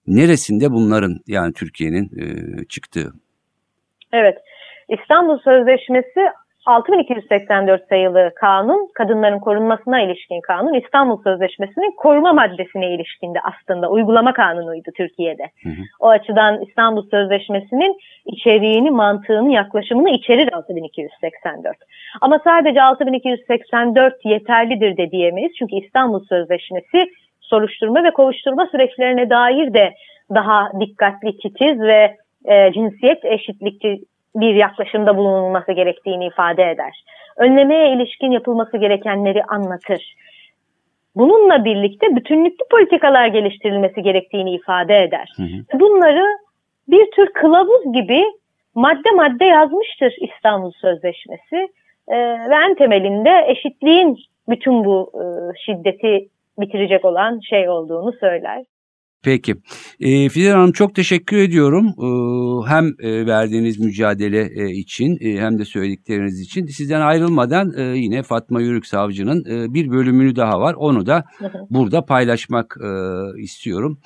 neresinde 0.07 0.73
bunların 0.73 1.17
yani 1.27 1.53
Türkiye'nin 1.53 2.05
e, 2.05 2.25
çıktığı? 2.65 3.13
Evet 4.13 4.39
İstanbul 4.89 5.39
Sözleşmesi 5.39 6.21
6284 6.66 7.88
sayılı 7.88 8.32
kanun, 8.40 8.88
kadınların 8.94 9.38
korunmasına 9.38 10.00
ilişkin 10.00 10.40
kanun, 10.40 10.75
İstanbul 10.75 11.23
Sözleşmesi'nin 11.23 11.96
koruma 11.96 12.32
maddesine 12.32 12.94
ilişkinde 12.94 13.38
aslında 13.40 13.90
uygulama 13.90 14.32
kanunuydu 14.32 14.90
Türkiye'de. 14.96 15.42
Hı 15.62 15.68
hı. 15.68 15.82
O 16.00 16.08
açıdan 16.08 16.62
İstanbul 16.62 17.11
Sözleşmesi'nin 17.11 17.96
içeriğini, 18.26 18.90
mantığını, 18.90 19.52
yaklaşımını 19.52 20.11
içerir 20.11 20.52
6284. 20.52 21.76
Ama 22.20 22.40
sadece 22.44 22.82
6284 22.82 24.25
yeterlidir 24.25 24.96
de 24.96 25.11
diyemeyiz. 25.11 25.52
Çünkü 25.58 25.76
İstanbul 25.76 26.25
Sözleşmesi 26.25 27.06
soruşturma 27.40 28.04
ve 28.04 28.11
kovuşturma 28.11 28.66
süreçlerine 28.66 29.30
dair 29.30 29.75
de 29.75 29.94
daha 30.35 30.70
dikkatli, 30.80 31.37
titiz 31.38 31.80
ve 31.80 32.16
e, 32.44 32.73
cinsiyet 32.73 33.25
eşitlikçi 33.25 34.00
bir 34.40 34.55
yaklaşımda 34.55 35.16
bulunulması 35.16 35.73
gerektiğini 35.73 36.26
ifade 36.26 36.71
eder. 36.71 37.05
Önlemeye 37.37 37.93
ilişkin 37.93 38.31
yapılması 38.31 38.76
gerekenleri 38.76 39.45
anlatır. 39.45 40.14
Bununla 41.16 41.64
birlikte 41.64 42.16
bütünlüklü 42.16 42.64
politikalar 42.71 43.26
geliştirilmesi 43.26 44.02
gerektiğini 44.02 44.55
ifade 44.55 45.02
eder. 45.02 45.33
Hı 45.37 45.43
hı. 45.43 45.81
Bunları 45.81 46.25
bir 46.88 47.11
tür 47.11 47.33
kılavuz 47.33 47.93
gibi 47.93 48.25
madde 48.75 49.11
madde 49.11 49.45
yazmıştır 49.45 50.14
İstanbul 50.21 50.73
Sözleşmesi. 50.73 51.69
Ee, 52.09 52.16
ve 52.50 52.55
en 52.66 52.75
temelinde 52.75 53.45
eşitliğin 53.47 54.19
bütün 54.49 54.85
bu 54.85 55.12
e, 55.14 55.25
şiddeti 55.59 56.28
bitirecek 56.59 57.05
olan 57.05 57.40
şey 57.40 57.69
olduğunu 57.69 58.12
söyler. 58.12 58.64
Peki. 59.26 59.54
E, 60.00 60.28
Fidan 60.28 60.56
Hanım 60.56 60.73
çok 60.73 60.95
teşekkür 60.95 61.37
ediyorum. 61.37 61.87
E, 61.87 62.09
hem 62.71 62.87
e, 62.99 63.26
verdiğiniz 63.26 63.78
mücadele 63.78 64.50
e, 64.56 64.71
için 64.71 65.18
e, 65.21 65.40
hem 65.40 65.59
de 65.59 65.64
söyledikleriniz 65.64 66.40
için. 66.40 66.66
Sizden 66.66 67.00
ayrılmadan 67.00 67.73
e, 67.76 67.83
yine 67.83 68.23
Fatma 68.23 68.61
Yürük 68.61 68.87
Savcı'nın 68.87 69.45
e, 69.45 69.75
bir 69.75 69.90
bölümünü 69.90 70.37
daha 70.37 70.61
var. 70.61 70.75
Onu 70.75 71.06
da 71.06 71.25
burada 71.71 72.04
paylaşmak 72.04 72.76
e, 72.80 72.88
istiyorum. 73.42 73.99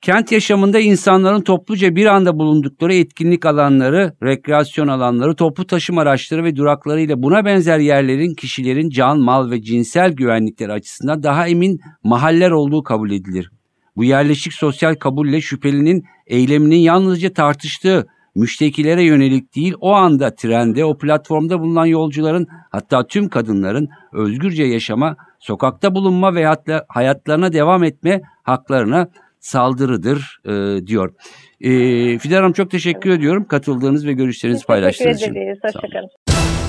Kent 0.00 0.32
yaşamında 0.32 0.78
insanların 0.78 1.40
topluca 1.40 1.96
bir 1.96 2.06
anda 2.06 2.38
bulundukları 2.38 2.94
etkinlik 2.94 3.46
alanları, 3.46 4.12
rekreasyon 4.22 4.88
alanları, 4.88 5.36
toplu 5.36 5.66
taşıma 5.66 6.00
araçları 6.02 6.44
ve 6.44 6.56
durakları 6.56 7.00
ile 7.00 7.22
buna 7.22 7.44
benzer 7.44 7.78
yerlerin 7.78 8.34
kişilerin 8.34 8.90
can, 8.90 9.20
mal 9.20 9.50
ve 9.50 9.62
cinsel 9.62 10.12
güvenlikleri 10.12 10.72
açısından 10.72 11.22
daha 11.22 11.48
emin 11.48 11.80
mahaller 12.04 12.50
olduğu 12.50 12.82
kabul 12.82 13.10
edilir. 13.10 13.50
Bu 13.96 14.04
yerleşik 14.04 14.52
sosyal 14.52 14.94
kabulle 14.94 15.40
şüphelinin 15.40 16.04
eyleminin 16.26 16.76
yalnızca 16.76 17.32
tartıştığı 17.32 18.06
müştekilere 18.34 19.02
yönelik 19.02 19.56
değil 19.56 19.74
o 19.80 19.92
anda 19.92 20.34
trende 20.34 20.84
o 20.84 20.98
platformda 20.98 21.60
bulunan 21.60 21.86
yolcuların 21.86 22.46
hatta 22.70 23.06
tüm 23.06 23.28
kadınların 23.28 23.88
özgürce 24.12 24.64
yaşama, 24.64 25.16
sokakta 25.40 25.94
bulunma 25.94 26.34
ve 26.34 26.46
hatta 26.46 26.84
hayatlarına 26.88 27.52
devam 27.52 27.84
etme 27.84 28.22
haklarına 28.42 29.08
saldırıdır 29.40 30.40
e, 30.44 30.86
diyor. 30.86 31.14
E, 31.60 31.70
Fidan 32.18 32.36
Hanım 32.36 32.52
çok 32.52 32.70
teşekkür 32.70 33.10
ediyorum 33.10 33.44
katıldığınız 33.44 34.06
ve 34.06 34.12
görüşlerinizi 34.12 34.66
paylaştığınız 34.66 35.16
için. 35.16 35.26
Teşekkür 35.26 35.42
ederiz. 35.42 35.58
Hoşçakalın. 35.64 36.61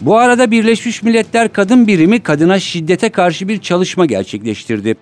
Bu 0.00 0.18
arada 0.18 0.50
Birleşmiş 0.50 1.02
Milletler 1.02 1.52
Kadın 1.52 1.86
Birimi 1.86 2.22
kadına 2.22 2.58
şiddete 2.58 3.10
karşı 3.10 3.48
bir 3.48 3.60
çalışma 3.60 4.06
gerçekleştirdi. 4.06 4.96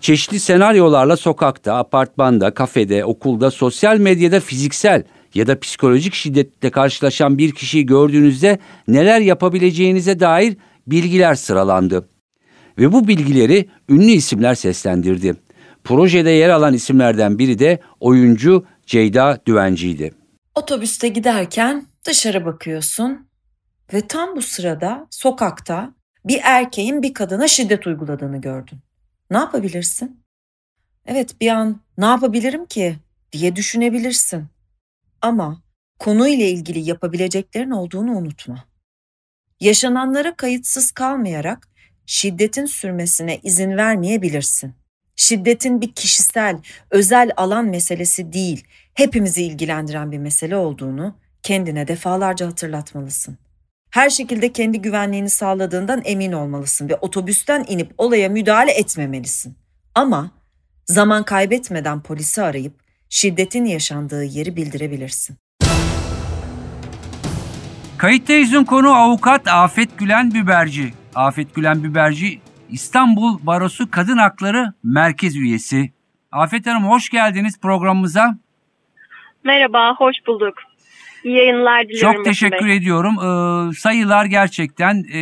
Çeşitli 0.00 0.40
senaryolarla 0.40 1.16
sokakta, 1.16 1.74
apartmanda, 1.74 2.54
kafede, 2.54 3.04
okulda, 3.04 3.50
sosyal 3.50 3.98
medyada 3.98 4.40
fiziksel 4.40 5.02
ya 5.34 5.46
da 5.46 5.60
psikolojik 5.60 6.14
şiddetle 6.14 6.70
karşılaşan 6.70 7.38
bir 7.38 7.52
kişiyi 7.52 7.86
gördüğünüzde 7.86 8.58
neler 8.88 9.20
yapabileceğinize 9.20 10.20
dair 10.20 10.56
bilgiler 10.86 11.34
sıralandı. 11.34 12.08
Ve 12.78 12.92
bu 12.92 13.08
bilgileri 13.08 13.68
ünlü 13.88 14.10
isimler 14.10 14.54
seslendirdi. 14.54 15.34
Projede 15.84 16.30
yer 16.30 16.48
alan 16.48 16.74
isimlerden 16.74 17.38
biri 17.38 17.58
de 17.58 17.78
oyuncu 18.00 18.66
Ceyda 18.86 19.40
Düvenci'ydi. 19.46 20.12
Otobüste 20.54 21.08
giderken 21.08 21.86
dışarı 22.06 22.44
bakıyorsun 22.44 23.26
ve 23.92 24.06
tam 24.08 24.36
bu 24.36 24.42
sırada 24.42 25.06
sokakta 25.10 25.94
bir 26.24 26.40
erkeğin 26.42 27.02
bir 27.02 27.14
kadına 27.14 27.48
şiddet 27.48 27.86
uyguladığını 27.86 28.40
gördün. 28.40 28.78
Ne 29.30 29.36
yapabilirsin? 29.36 30.20
Evet 31.06 31.40
bir 31.40 31.48
an 31.48 31.80
ne 31.98 32.06
yapabilirim 32.06 32.66
ki 32.66 32.96
diye 33.32 33.56
düşünebilirsin. 33.56 34.46
Ama 35.20 35.62
konuyla 35.98 36.46
ilgili 36.46 36.78
yapabileceklerin 36.78 37.70
olduğunu 37.70 38.16
unutma. 38.16 38.64
Yaşananlara 39.60 40.36
kayıtsız 40.36 40.92
kalmayarak 40.92 41.68
şiddetin 42.06 42.66
sürmesine 42.66 43.40
izin 43.42 43.76
vermeyebilirsin. 43.76 44.74
Şiddetin 45.16 45.80
bir 45.80 45.92
kişisel, 45.92 46.58
özel 46.90 47.30
alan 47.36 47.64
meselesi 47.64 48.32
değil, 48.32 48.64
hepimizi 48.94 49.42
ilgilendiren 49.42 50.12
bir 50.12 50.18
mesele 50.18 50.56
olduğunu 50.56 51.16
kendine 51.42 51.88
defalarca 51.88 52.46
hatırlatmalısın. 52.46 53.38
Her 53.94 54.10
şekilde 54.10 54.52
kendi 54.52 54.82
güvenliğini 54.82 55.30
sağladığından 55.30 56.02
emin 56.04 56.32
olmalısın 56.32 56.88
ve 56.88 56.96
otobüsten 56.96 57.64
inip 57.68 57.92
olaya 57.98 58.28
müdahale 58.28 58.72
etmemelisin. 58.72 59.56
Ama 59.94 60.30
zaman 60.84 61.22
kaybetmeden 61.22 62.02
polisi 62.02 62.42
arayıp 62.42 62.72
şiddetin 63.08 63.64
yaşandığı 63.64 64.24
yeri 64.24 64.56
bildirebilirsin. 64.56 65.36
Kayıttayız'ın 67.98 68.64
konu 68.64 68.94
avukat 68.94 69.48
Afet 69.48 69.98
Gülen 69.98 70.34
Biberci. 70.34 70.94
Afet 71.14 71.54
Gülen 71.54 71.84
Biberci 71.84 72.40
İstanbul 72.70 73.38
Barosu 73.42 73.90
Kadın 73.90 74.18
Hakları 74.18 74.72
Merkez 74.82 75.36
Üyesi. 75.36 75.92
Afet 76.32 76.66
Hanım 76.66 76.84
hoş 76.84 77.10
geldiniz 77.10 77.60
programımıza. 77.60 78.38
Merhaba, 79.44 79.94
hoş 79.98 80.16
bulduk. 80.26 80.54
İyi 81.24 81.36
yayınlar 81.36 81.88
diliyorum. 81.88 82.16
Çok 82.16 82.24
teşekkür 82.24 82.66
Bey. 82.66 82.76
ediyorum. 82.76 83.14
Ee, 83.18 83.72
sayılar 83.74 84.24
gerçekten 84.24 85.04
e, 85.12 85.20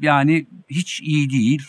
yani 0.00 0.46
hiç 0.70 1.00
iyi 1.00 1.30
değil. 1.30 1.62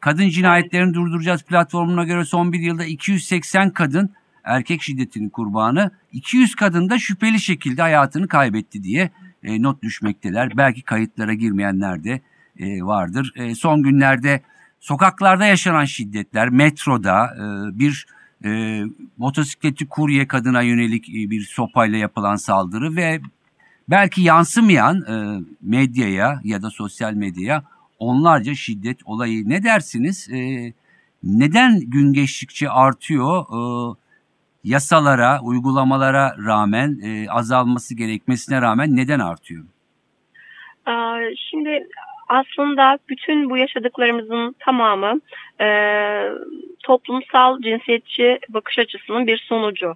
Kadın 0.00 0.28
cinayetlerini 0.28 0.86
evet. 0.86 0.94
durduracağız 0.94 1.42
platformuna 1.42 2.04
göre 2.04 2.24
son 2.24 2.52
bir 2.52 2.60
yılda 2.60 2.84
280 2.84 3.70
kadın 3.70 4.14
erkek 4.44 4.82
şiddetinin 4.82 5.28
kurbanı, 5.28 5.90
200 6.12 6.54
kadın 6.54 6.90
da 6.90 6.98
şüpheli 6.98 7.40
şekilde 7.40 7.82
hayatını 7.82 8.28
kaybetti 8.28 8.82
diye 8.82 9.10
e, 9.42 9.62
not 9.62 9.82
düşmekteler. 9.82 10.56
Belki 10.56 10.82
kayıtlara 10.82 11.34
girmeyenler 11.34 12.04
de 12.04 12.20
e, 12.58 12.82
vardır. 12.82 13.32
E, 13.36 13.54
son 13.54 13.82
günlerde 13.82 14.40
sokaklarda 14.80 15.46
yaşanan 15.46 15.84
şiddetler, 15.84 16.48
metroda 16.48 17.26
e, 17.26 17.78
bir 17.78 18.06
e, 18.44 18.82
motosikletli 19.18 19.88
kurye 19.88 20.28
kadına 20.28 20.62
yönelik 20.62 21.08
e, 21.08 21.30
bir 21.30 21.40
sopayla 21.40 21.98
yapılan 21.98 22.36
saldırı 22.36 22.96
ve 22.96 23.20
belki 23.88 24.22
yansımayan 24.22 24.96
e, 24.96 25.44
medyaya 25.62 26.40
ya 26.44 26.62
da 26.62 26.70
sosyal 26.70 27.12
medyaya 27.12 27.62
onlarca 27.98 28.54
şiddet 28.54 28.98
olayı 29.04 29.48
ne 29.48 29.64
dersiniz? 29.64 30.28
E, 30.32 30.72
neden 31.22 31.80
gün 31.80 32.12
geçtikçe 32.12 32.70
artıyor? 32.70 33.42
E, 33.42 33.96
yasalara, 34.64 35.40
uygulamalara 35.42 36.36
rağmen 36.46 36.98
e, 37.02 37.30
azalması 37.30 37.94
gerekmesine 37.94 38.62
rağmen 38.62 38.96
neden 38.96 39.18
artıyor? 39.18 39.64
Şimdi 41.36 41.88
aslında 42.32 42.98
bütün 43.08 43.50
bu 43.50 43.56
yaşadıklarımızın 43.56 44.56
tamamı 44.58 45.20
e, 45.60 45.66
toplumsal 46.82 47.60
cinsiyetçi 47.60 48.38
bakış 48.48 48.78
açısının 48.78 49.26
bir 49.26 49.38
sonucu. 49.48 49.94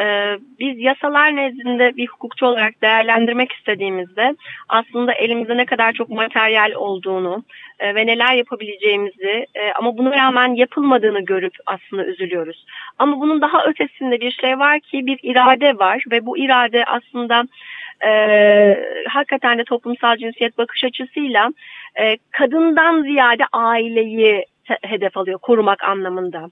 E, 0.00 0.36
biz 0.60 0.78
yasalar 0.78 1.36
nezdinde 1.36 1.96
bir 1.96 2.06
hukukçu 2.06 2.46
olarak 2.46 2.82
değerlendirmek 2.82 3.52
istediğimizde 3.52 4.36
aslında 4.68 5.12
elimizde 5.12 5.56
ne 5.56 5.66
kadar 5.66 5.92
çok 5.92 6.08
materyal 6.08 6.72
olduğunu 6.72 7.44
e, 7.78 7.94
ve 7.94 8.06
neler 8.06 8.34
yapabileceğimizi 8.34 9.46
e, 9.54 9.72
ama 9.72 9.98
buna 9.98 10.10
rağmen 10.10 10.54
yapılmadığını 10.54 11.20
görüp 11.20 11.54
aslında 11.66 12.04
üzülüyoruz. 12.04 12.64
Ama 12.98 13.20
bunun 13.20 13.40
daha 13.40 13.64
ötesinde 13.64 14.20
bir 14.20 14.30
şey 14.30 14.58
var 14.58 14.80
ki 14.80 15.06
bir 15.06 15.18
irade 15.22 15.78
var 15.78 16.04
ve 16.10 16.26
bu 16.26 16.38
irade 16.38 16.84
aslında 16.84 17.44
e, 18.04 18.10
hakikaten 19.08 19.58
de 19.58 19.64
toplumsal 19.64 20.16
cinsiyet 20.16 20.58
bakış 20.58 20.84
açısıyla 20.84 21.50
e, 22.00 22.16
kadından 22.30 23.02
ziyade 23.02 23.44
aileyi 23.52 24.44
hedef 24.82 25.16
alıyor 25.16 25.38
korumak 25.38 25.84
anlamında. 25.84 26.50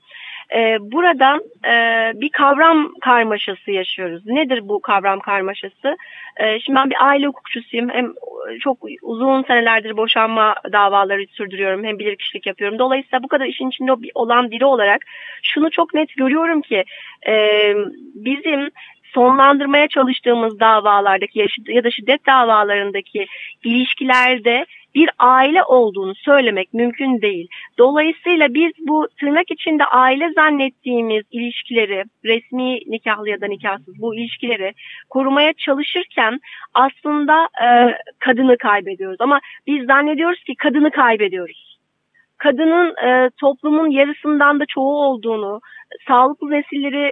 E, 0.54 0.76
burada 0.80 1.40
e, 1.66 2.12
bir 2.20 2.28
kavram 2.28 2.94
karmaşası 3.00 3.70
yaşıyoruz. 3.70 4.26
Nedir 4.26 4.68
bu 4.68 4.80
kavram 4.80 5.20
karmaşası? 5.20 5.96
E, 6.36 6.60
şimdi 6.60 6.78
ben 6.78 6.90
bir 6.90 7.06
aile 7.06 7.26
hukukçusuyum. 7.26 7.90
Hem 7.90 8.12
çok 8.60 8.78
uzun 9.02 9.42
senelerdir 9.42 9.96
boşanma 9.96 10.54
davaları 10.72 11.26
sürdürüyorum. 11.26 11.84
Hem 11.84 11.98
bilirkişilik 11.98 12.46
yapıyorum. 12.46 12.78
Dolayısıyla 12.78 13.22
bu 13.22 13.28
kadar 13.28 13.46
işin 13.46 13.68
içinde 13.68 13.92
olan 14.14 14.50
biri 14.50 14.64
olarak 14.64 15.00
şunu 15.42 15.70
çok 15.70 15.94
net 15.94 16.16
görüyorum 16.16 16.60
ki 16.60 16.84
e, 17.26 17.74
bizim 18.14 18.70
sonlandırmaya 19.14 19.88
çalıştığımız 19.88 20.60
davalardaki 20.60 21.46
ya 21.68 21.84
da 21.84 21.90
şiddet 21.90 22.26
davalarındaki 22.26 23.26
ilişkilerde 23.64 24.66
bir 24.94 25.10
aile 25.18 25.62
olduğunu 25.62 26.14
söylemek 26.14 26.74
mümkün 26.74 27.22
değil. 27.22 27.48
Dolayısıyla 27.78 28.54
biz 28.54 28.72
bu 28.78 29.08
tırnak 29.20 29.50
içinde 29.50 29.84
aile 29.84 30.32
zannettiğimiz 30.32 31.22
ilişkileri, 31.30 32.04
resmi 32.24 32.78
nikahlı 32.86 33.28
ya 33.28 33.40
da 33.40 33.46
nikahsız 33.46 34.00
bu 34.00 34.14
ilişkileri 34.14 34.72
korumaya 35.10 35.52
çalışırken 35.52 36.40
aslında 36.74 37.48
e, 37.64 37.98
kadını 38.18 38.58
kaybediyoruz. 38.58 39.20
Ama 39.20 39.40
biz 39.66 39.86
zannediyoruz 39.86 40.44
ki 40.44 40.54
kadını 40.54 40.90
kaybediyoruz. 40.90 41.78
Kadının 42.38 42.94
e, 43.06 43.30
toplumun 43.40 43.90
yarısından 43.90 44.60
da 44.60 44.64
çoğu 44.66 45.04
olduğunu, 45.04 45.60
sağlıklı 46.08 46.50
nesilleri 46.50 47.10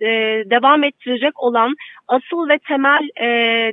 e, 0.00 0.06
devam 0.50 0.84
ettirecek 0.84 1.42
olan 1.42 1.74
asıl 2.08 2.48
ve 2.48 2.58
temel 2.58 3.08
e, 3.20 3.28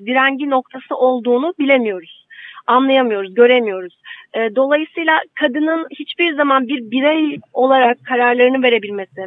direngi 0.05 0.49
noktası 0.49 0.95
olduğunu 0.95 1.53
bilemiyoruz. 1.59 2.25
Anlayamıyoruz, 2.67 3.33
göremiyoruz. 3.33 3.99
E, 4.33 4.55
dolayısıyla 4.55 5.21
kadının 5.35 5.88
hiçbir 5.99 6.33
zaman 6.35 6.67
bir 6.67 6.91
birey 6.91 7.39
olarak 7.53 7.97
kararlarını 8.05 8.63
verebilmesi, 8.63 9.25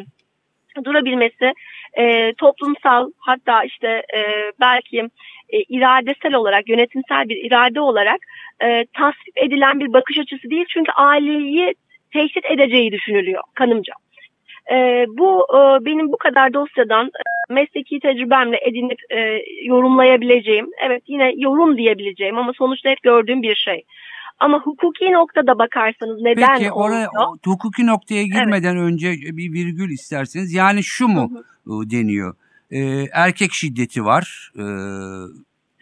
durabilmesi 0.84 1.52
e, 1.98 2.32
toplumsal 2.32 3.10
hatta 3.18 3.64
işte 3.64 3.88
e, 3.88 4.52
belki 4.60 5.08
iradesel 5.68 6.34
olarak, 6.34 6.68
yönetimsel 6.68 7.28
bir 7.28 7.44
irade 7.44 7.80
olarak 7.80 8.20
e, 8.62 8.86
tasvip 8.96 9.36
edilen 9.36 9.80
bir 9.80 9.92
bakış 9.92 10.18
açısı 10.18 10.50
değil. 10.50 10.66
Çünkü 10.68 10.92
aileyi 10.92 11.74
tehdit 12.12 12.44
edeceği 12.44 12.92
düşünülüyor 12.92 13.42
kanımca. 13.54 13.92
E, 14.70 15.06
bu 15.08 15.46
e, 15.54 15.84
benim 15.84 16.12
bu 16.12 16.16
kadar 16.16 16.52
dosyadan 16.54 17.06
e, 17.06 17.52
mesleki 17.54 18.00
tecrübemle 18.00 18.60
edinip 18.68 18.98
e, 19.10 19.42
yorumlayabileceğim, 19.64 20.66
evet 20.86 21.02
yine 21.06 21.32
yorum 21.36 21.76
diyebileceğim 21.78 22.38
ama 22.38 22.52
sonuçta 22.52 22.90
hep 22.90 23.02
gördüğüm 23.02 23.42
bir 23.42 23.54
şey. 23.54 23.84
Ama 24.38 24.58
hukuki 24.58 25.12
noktada 25.12 25.58
bakarsanız 25.58 26.20
neden 26.22 26.58
Peki 26.58 26.72
oraya 26.72 27.08
o, 27.08 27.36
hukuki 27.46 27.86
noktaya 27.86 28.22
girmeden 28.22 28.76
evet. 28.76 28.92
önce 28.92 29.12
bir 29.12 29.52
virgül 29.52 29.90
isterseniz. 29.90 30.52
Yani 30.52 30.82
şu 30.82 31.08
mu 31.08 31.30
hı 31.64 31.72
hı. 31.72 31.90
deniyor? 31.90 32.34
Ee, 32.70 33.04
erkek 33.12 33.52
şiddeti 33.52 34.04
var. 34.04 34.52
Ee, 34.56 34.62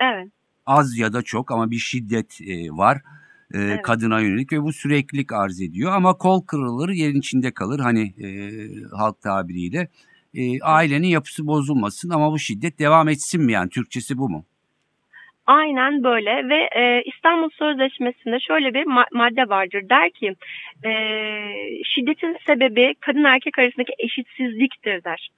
evet. 0.00 0.28
Az 0.66 0.98
ya 0.98 1.12
da 1.12 1.22
çok 1.22 1.50
ama 1.50 1.70
bir 1.70 1.78
şiddet 1.78 2.40
e, 2.40 2.70
var 2.70 2.98
e, 3.54 3.58
evet. 3.58 3.82
kadına 3.82 4.20
yönelik 4.20 4.52
ve 4.52 4.62
bu 4.62 4.72
süreklilik 4.72 5.32
arz 5.32 5.60
ediyor. 5.60 5.92
Ama 5.92 6.18
kol 6.18 6.42
kırılır 6.42 6.88
yerin 6.88 7.18
içinde 7.18 7.54
kalır 7.54 7.80
hani 7.80 8.02
e, 8.02 8.28
halk 8.96 9.20
tabiriyle. 9.20 9.88
E, 10.34 10.60
ailenin 10.60 11.08
yapısı 11.08 11.46
bozulmasın 11.46 12.10
ama 12.10 12.32
bu 12.32 12.38
şiddet 12.38 12.78
devam 12.78 13.08
etsin 13.08 13.42
mi 13.42 13.52
yani 13.52 13.70
Türkçesi 13.70 14.18
bu 14.18 14.28
mu? 14.28 14.44
Aynen 15.46 16.04
böyle 16.04 16.48
ve 16.48 16.68
e, 16.76 17.02
İstanbul 17.02 17.50
Sözleşmesi'nde 17.50 18.40
şöyle 18.40 18.74
bir 18.74 18.84
ma- 18.84 19.06
madde 19.12 19.48
vardır. 19.48 19.82
Der 19.90 20.10
ki 20.10 20.34
e, 20.84 20.92
şiddetin 21.84 22.36
sebebi 22.46 22.94
kadın 23.00 23.24
erkek 23.24 23.58
arasındaki 23.58 23.92
eşitsizliktir 23.98 25.04
der. 25.04 25.28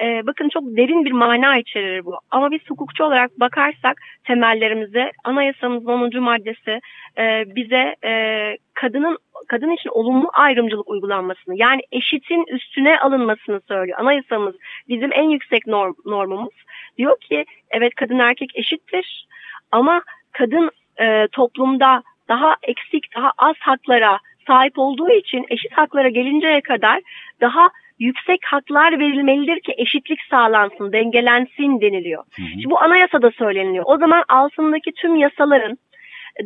E, 0.00 0.26
bakın 0.26 0.48
çok 0.48 0.62
derin 0.64 1.04
bir 1.04 1.12
mana 1.12 1.58
içerir 1.58 2.04
bu. 2.04 2.18
Ama 2.30 2.50
biz 2.50 2.60
hukukçu 2.68 3.04
olarak 3.04 3.40
bakarsak 3.40 4.00
temellerimize 4.24 5.10
anayasamızın 5.24 5.86
10. 5.86 6.20
maddesi 6.20 6.80
e, 7.18 7.44
bize 7.56 7.96
e, 8.04 8.56
kadının 8.74 9.18
kadın 9.48 9.70
için 9.70 9.90
olumlu 9.90 10.30
ayrımcılık 10.32 10.88
uygulanmasını 10.88 11.54
yani 11.56 11.80
eşitin 11.92 12.44
üstüne 12.54 12.98
alınmasını 12.98 13.60
söylüyor. 13.68 13.98
Anayasamız 14.00 14.54
bizim 14.88 15.12
en 15.12 15.28
yüksek 15.28 15.66
norm, 15.66 15.94
normumuz. 16.06 16.54
Diyor 16.98 17.20
ki 17.20 17.44
evet 17.70 17.94
kadın 17.94 18.18
erkek 18.18 18.50
eşittir 18.54 19.26
ama 19.72 20.02
kadın 20.32 20.70
e, 21.00 21.28
toplumda 21.32 22.02
daha 22.28 22.56
eksik, 22.62 23.16
daha 23.16 23.32
az 23.38 23.56
haklara 23.60 24.18
sahip 24.46 24.78
olduğu 24.78 25.10
için 25.10 25.46
eşit 25.48 25.72
haklara 25.72 26.08
gelinceye 26.08 26.60
kadar 26.60 27.00
daha 27.40 27.70
yüksek 27.98 28.40
haklar 28.44 28.98
verilmelidir 28.98 29.60
ki 29.60 29.74
eşitlik 29.76 30.20
sağlansın, 30.30 30.92
dengelensin 30.92 31.80
deniliyor. 31.80 32.24
Hı 32.36 32.42
hı. 32.42 32.46
Şimdi 32.46 32.70
bu 32.70 32.82
anayasada 32.82 33.30
söyleniliyor. 33.30 33.84
O 33.86 33.96
zaman 33.96 34.24
altındaki 34.28 34.92
tüm 34.92 35.16
yasaların 35.16 35.78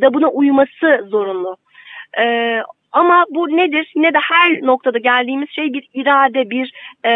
da 0.01 0.13
buna 0.13 0.27
uyması 0.27 1.05
zorunlu. 1.09 1.57
Ee, 2.19 2.61
ama 2.91 3.25
bu 3.29 3.47
nedir? 3.47 3.91
Yine 3.95 4.13
de 4.13 4.17
her 4.17 4.61
noktada 4.61 4.97
geldiğimiz 4.97 5.49
şey 5.49 5.73
bir 5.73 5.87
irade, 5.93 6.49
bir 6.49 6.71
e, 7.05 7.11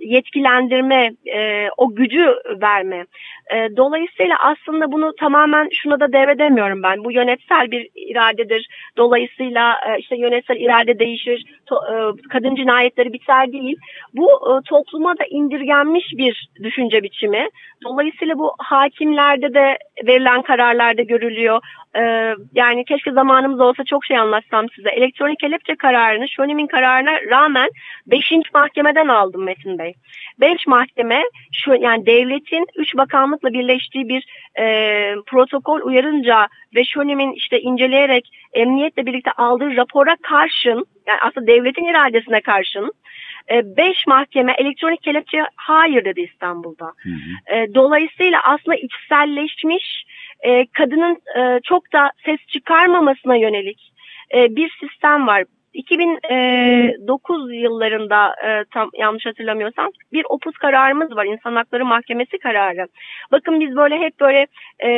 yetkilendirme, 0.00 1.10
e, 1.34 1.68
o 1.76 1.94
gücü 1.94 2.34
verme. 2.62 3.06
E, 3.54 3.76
dolayısıyla 3.76 4.36
aslında 4.40 4.92
bunu 4.92 5.14
tamamen 5.20 5.68
şuna 5.72 6.00
da 6.00 6.12
devredemiyorum 6.12 6.82
ben. 6.82 7.04
Bu 7.04 7.12
yönetsel 7.12 7.70
bir 7.70 7.88
iradedir. 7.94 8.68
Dolayısıyla 8.96 9.76
e, 9.88 9.98
işte 9.98 10.16
yönetsel 10.16 10.56
irade 10.56 10.98
değişir, 10.98 11.44
to, 11.66 11.76
e, 11.76 12.28
kadın 12.28 12.54
cinayetleri 12.54 13.12
biter 13.12 13.52
değil. 13.52 13.76
Bu 14.14 14.30
e, 14.30 14.52
topluma 14.68 15.18
da 15.18 15.24
indirgenmiş 15.30 16.04
bir 16.16 16.48
düşünce 16.62 17.02
biçimi. 17.02 17.48
Dolayısıyla 17.84 18.38
bu 18.38 18.54
hakimlerde 18.58 19.54
de 19.54 19.78
verilen 20.06 20.42
kararlarda 20.42 21.02
görülüyor. 21.02 21.60
Ee, 21.98 22.34
yani 22.54 22.84
keşke 22.84 23.12
zamanımız 23.12 23.60
olsa 23.60 23.84
çok 23.84 24.04
şey 24.04 24.18
anlatsam 24.18 24.66
size. 24.76 24.90
Elektronik 24.96 25.38
kelepçe 25.38 25.74
kararını, 25.76 26.28
Şönim'in 26.28 26.66
kararına 26.66 27.20
rağmen 27.30 27.68
5. 28.06 28.32
mahkemeden 28.54 29.08
aldım 29.08 29.44
Metin 29.44 29.78
Bey. 29.78 29.94
5 30.40 30.66
mahkeme 30.66 31.22
şu 31.52 31.74
yani 31.74 32.06
devletin 32.06 32.66
3 32.76 32.96
bakanlıkla 32.96 33.52
birleştiği 33.52 34.08
bir 34.08 34.26
e, 34.58 34.64
protokol 35.26 35.80
uyarınca 35.80 36.48
ve 36.74 36.84
Şönim'in 36.84 37.32
işte 37.32 37.60
inceleyerek 37.60 38.28
emniyetle 38.52 39.06
birlikte 39.06 39.30
aldığı 39.30 39.76
rapora 39.76 40.16
karşın 40.22 40.86
yani 41.06 41.18
aslında 41.22 41.46
devletin 41.46 41.84
iradesine 41.84 42.40
karşın 42.40 42.92
5 43.50 44.06
mahkeme 44.06 44.54
elektronik 44.58 45.02
kelepçe 45.02 45.44
hayır 45.56 46.04
dedi 46.04 46.20
İstanbul'da. 46.20 46.84
Hı 46.84 47.08
hı. 47.08 47.56
E, 47.56 47.74
dolayısıyla 47.74 48.40
aslında 48.44 48.76
içselleşmiş 48.76 50.04
e, 50.40 50.66
kadının 50.66 51.18
e, 51.38 51.60
çok 51.64 51.92
da 51.92 52.10
ses 52.24 52.38
çıkarmamasına 52.46 53.36
yönelik 53.36 53.92
e, 54.34 54.56
bir 54.56 54.70
sistem 54.80 55.26
var. 55.26 55.44
2009 55.76 57.54
yıllarında 57.54 58.34
e, 58.46 58.64
tam 58.74 58.90
yanlış 58.94 59.26
hatırlamıyorsam 59.26 59.90
bir 60.12 60.24
opus 60.28 60.54
kararımız 60.54 61.16
var. 61.16 61.24
İnsan 61.24 61.56
Hakları 61.56 61.84
Mahkemesi 61.84 62.38
kararı. 62.38 62.86
Bakın 63.32 63.60
biz 63.60 63.76
böyle 63.76 63.98
hep 63.98 64.20
böyle 64.20 64.46
e, 64.84 64.90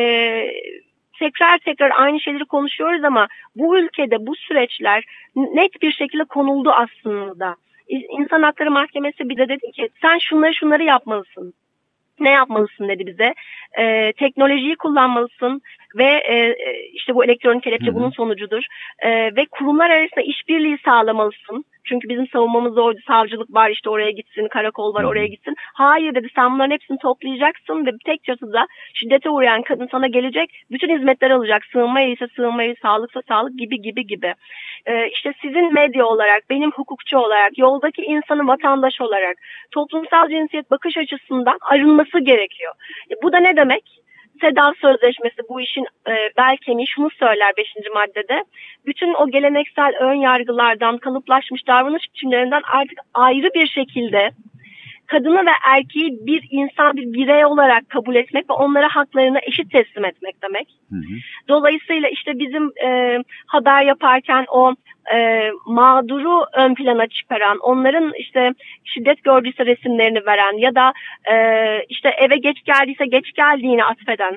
tekrar 1.19 1.59
tekrar 1.59 1.91
aynı 1.97 2.21
şeyleri 2.21 2.45
konuşuyoruz 2.45 3.05
ama 3.05 3.29
bu 3.57 3.79
ülkede 3.79 4.27
bu 4.27 4.37
süreçler 4.37 5.05
net 5.37 5.83
bir 5.83 5.93
şekilde 5.93 6.25
konuldu 6.25 6.71
aslında. 6.71 7.57
İnsan 7.89 8.43
Hakları 8.43 8.71
Mahkemesi 8.71 9.29
bize 9.29 9.49
dedi 9.49 9.71
ki 9.73 9.89
sen 10.03 10.19
şunları 10.19 10.55
şunları 10.55 10.85
yapmalısın. 10.85 11.55
Ne 12.21 12.31
yapmalısın 12.31 12.89
dedi 12.89 13.07
bize. 13.07 13.35
Ee, 13.79 14.13
teknolojiyi 14.13 14.77
kullanmalısın 14.77 15.63
ve 15.99 16.05
e, 16.05 16.57
işte 16.93 17.15
bu 17.15 17.25
elektronik 17.25 17.63
kelepçe 17.63 17.95
bunun 17.95 18.11
sonucudur. 18.11 18.63
Ee, 19.03 19.37
ve 19.37 19.47
kurumlar 19.51 19.91
arasında 19.91 20.21
işbirliği 20.21 20.79
sağlamalısın. 20.85 21.65
Çünkü 21.85 22.09
bizim 22.09 22.29
savunmamızda 22.29 22.83
orada 22.83 22.99
savcılık 23.07 23.55
var 23.55 23.71
işte 23.71 23.91
oraya 23.91 24.11
gitsin, 24.11 24.49
karakol 24.49 24.95
var 24.95 25.05
oraya 25.05 25.27
gitsin. 25.27 25.55
Hayır 25.75 26.15
dedi 26.15 26.29
sen 26.35 26.55
bunların 26.55 26.71
hepsini 26.71 26.99
toplayacaksın 26.99 27.87
ve 27.87 27.91
tek 28.05 28.25
çatıda 28.25 28.67
şiddete 28.95 29.31
uğrayan 29.31 29.63
kadın 29.63 29.89
sana 29.91 30.07
gelecek. 30.07 30.51
Bütün 30.71 30.99
hizmetler 30.99 31.31
alacak. 31.31 31.65
Sığınma 31.73 32.01
ise 32.01 32.27
sığınmayı, 32.37 32.75
sağlıksa 32.83 33.23
sağlık 33.29 33.59
gibi 33.59 33.81
gibi 33.81 34.07
gibi. 34.07 34.35
Ee, 34.87 35.09
işte 35.09 35.33
sizin 35.43 35.73
medya 35.75 36.07
olarak, 36.07 36.51
benim 36.51 36.71
hukukçu 36.71 37.19
olarak, 37.19 37.59
yoldaki 37.59 38.03
insanı 38.03 38.47
vatandaş 38.47 39.01
olarak 39.01 39.37
toplumsal 39.71 40.29
cinsiyet 40.29 40.71
bakış 40.71 40.97
açısından 40.97 41.59
arınması 41.61 42.19
gerekiyor. 42.21 42.73
E, 43.11 43.15
bu 43.23 43.33
da 43.33 43.39
ne 43.39 43.57
demek? 43.57 44.08
SEDAV 44.41 44.73
Sözleşmesi 44.81 45.37
bu 45.49 45.61
işin 45.61 45.85
e, 45.85 46.13
bel 46.39 46.57
kemiği 46.57 46.87
şunu 46.87 47.11
söyler 47.11 47.53
5. 47.57 47.75
maddede. 47.95 48.45
Bütün 48.87 49.15
o 49.15 49.31
geleneksel 49.31 49.93
ön 50.01 50.15
yargılardan, 50.15 50.99
kalıplaşmış 50.99 51.67
davranış 51.67 52.03
biçimlerinden 52.15 52.63
artık 52.73 52.99
ayrı 53.15 53.49
bir 53.55 53.67
şekilde 53.67 54.31
kadını 55.09 55.47
ve 55.47 55.51
erkeği 55.67 56.19
bir 56.27 56.49
insan, 56.51 56.97
bir 56.97 57.13
birey 57.13 57.45
olarak 57.45 57.89
kabul 57.89 58.15
etmek 58.15 58.51
ve 58.51 58.55
onlara 58.55 58.89
haklarını 58.89 59.39
eşit 59.43 59.71
teslim 59.71 60.05
etmek 60.05 60.43
demek. 60.43 60.69
Hı 60.91 60.97
hı. 60.97 61.15
Dolayısıyla 61.49 62.09
işte 62.09 62.39
bizim 62.39 62.73
e, 62.85 63.19
haber 63.47 63.85
yaparken 63.85 64.45
o 64.49 64.75
e, 65.15 65.51
mağduru 65.67 66.45
ön 66.57 66.75
plana 66.75 67.07
çıkaran, 67.07 67.59
onların 67.59 68.13
işte 68.19 68.55
şiddet 68.85 69.25
gördüyse 69.25 69.67
resimlerini 69.67 70.27
veren 70.27 70.59
ya 70.59 70.75
da 70.75 70.93
e, 71.33 71.35
işte 71.89 72.09
eve 72.09 72.37
geç 72.37 72.65
geldiyse 72.65 73.07
geç 73.07 73.33
geldiğini 73.33 73.85
atfeden, 73.85 74.37